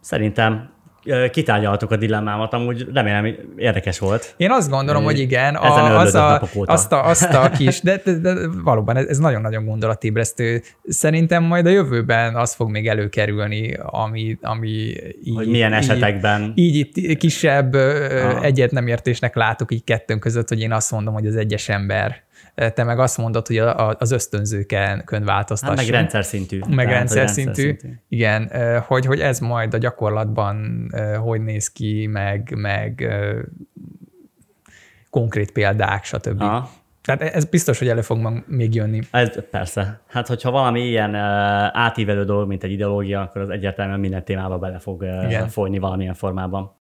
szerintem 0.00 0.72
kitárgyaltuk 1.30 1.90
a 1.90 1.96
dilemmámat, 1.96 2.52
amúgy 2.52 2.86
remélem 2.94 3.34
érdekes 3.56 3.98
volt. 3.98 4.34
Én 4.36 4.50
azt 4.50 4.70
gondolom, 4.70 5.04
hogy 5.04 5.18
igen, 5.18 5.54
a, 5.54 5.98
az 5.98 6.14
a, 6.14 6.42
azt, 6.64 6.92
a, 6.92 7.06
azt 7.06 7.34
a 7.34 7.50
kis, 7.50 7.80
de, 7.80 8.00
de, 8.04 8.12
de 8.12 8.34
valóban 8.64 8.96
ez, 8.96 9.18
nagyon-nagyon 9.18 9.64
gondolatébresztő. 9.64 10.62
Szerintem 10.84 11.42
majd 11.42 11.66
a 11.66 11.70
jövőben 11.70 12.34
az 12.34 12.54
fog 12.54 12.70
még 12.70 12.88
előkerülni, 12.88 13.78
ami, 13.82 14.38
ami 14.42 14.94
így, 15.24 15.34
hogy 15.34 15.48
milyen 15.48 15.72
esetekben. 15.72 16.52
Így, 16.54 16.76
így 16.76 17.10
itt 17.10 17.18
kisebb 17.18 17.74
Aha. 17.74 18.42
egyet 18.42 18.70
nem 18.70 18.86
értésnek 18.86 19.34
látok 19.34 19.72
így 19.72 19.84
kettőnk 19.84 20.20
között, 20.20 20.48
hogy 20.48 20.60
én 20.60 20.72
azt 20.72 20.90
mondom, 20.90 21.14
hogy 21.14 21.26
az 21.26 21.36
egyes 21.36 21.68
ember 21.68 22.28
te 22.54 22.84
meg 22.84 22.98
azt 22.98 23.18
mondod, 23.18 23.46
hogy 23.46 23.58
az 23.98 24.10
ösztönzőken 24.10 25.04
kön 25.04 25.24
változtasson. 25.24 25.76
Hát 25.76 25.86
meg 25.86 25.94
rendszer 25.94 26.24
szintű. 26.24 26.58
Meg 26.58 26.86
Tehát, 26.86 26.92
rendszer, 26.92 27.16
rendszer 27.16 27.54
szintű. 27.54 27.76
Igen, 28.08 28.50
hogy, 28.86 29.06
hogy 29.06 29.20
ez 29.20 29.38
majd 29.38 29.74
a 29.74 29.78
gyakorlatban 29.78 30.88
hogy 31.22 31.40
néz 31.40 31.68
ki, 31.68 32.06
meg, 32.06 32.52
meg 32.56 33.08
konkrét 35.10 35.52
példák, 35.52 36.04
stb. 36.04 36.40
Aha. 36.40 36.70
Tehát 37.02 37.34
ez 37.34 37.44
biztos, 37.44 37.78
hogy 37.78 37.88
elő 37.88 38.00
fog 38.00 38.44
még 38.46 38.74
jönni. 38.74 39.00
Ez 39.10 39.48
persze. 39.50 40.00
Hát, 40.08 40.26
hogyha 40.26 40.50
valami 40.50 40.80
ilyen 40.80 41.10
uh, 41.10 41.20
átívelő 41.72 42.24
dolog, 42.24 42.48
mint 42.48 42.64
egy 42.64 42.70
ideológia, 42.70 43.20
akkor 43.20 43.40
az 43.40 43.48
egyértelműen 43.48 44.00
minden 44.00 44.24
témába 44.24 44.58
bele 44.58 44.78
fog 44.78 45.02
uh, 45.02 45.46
folyni 45.46 45.78
valamilyen 45.78 46.14
formában. 46.14 46.68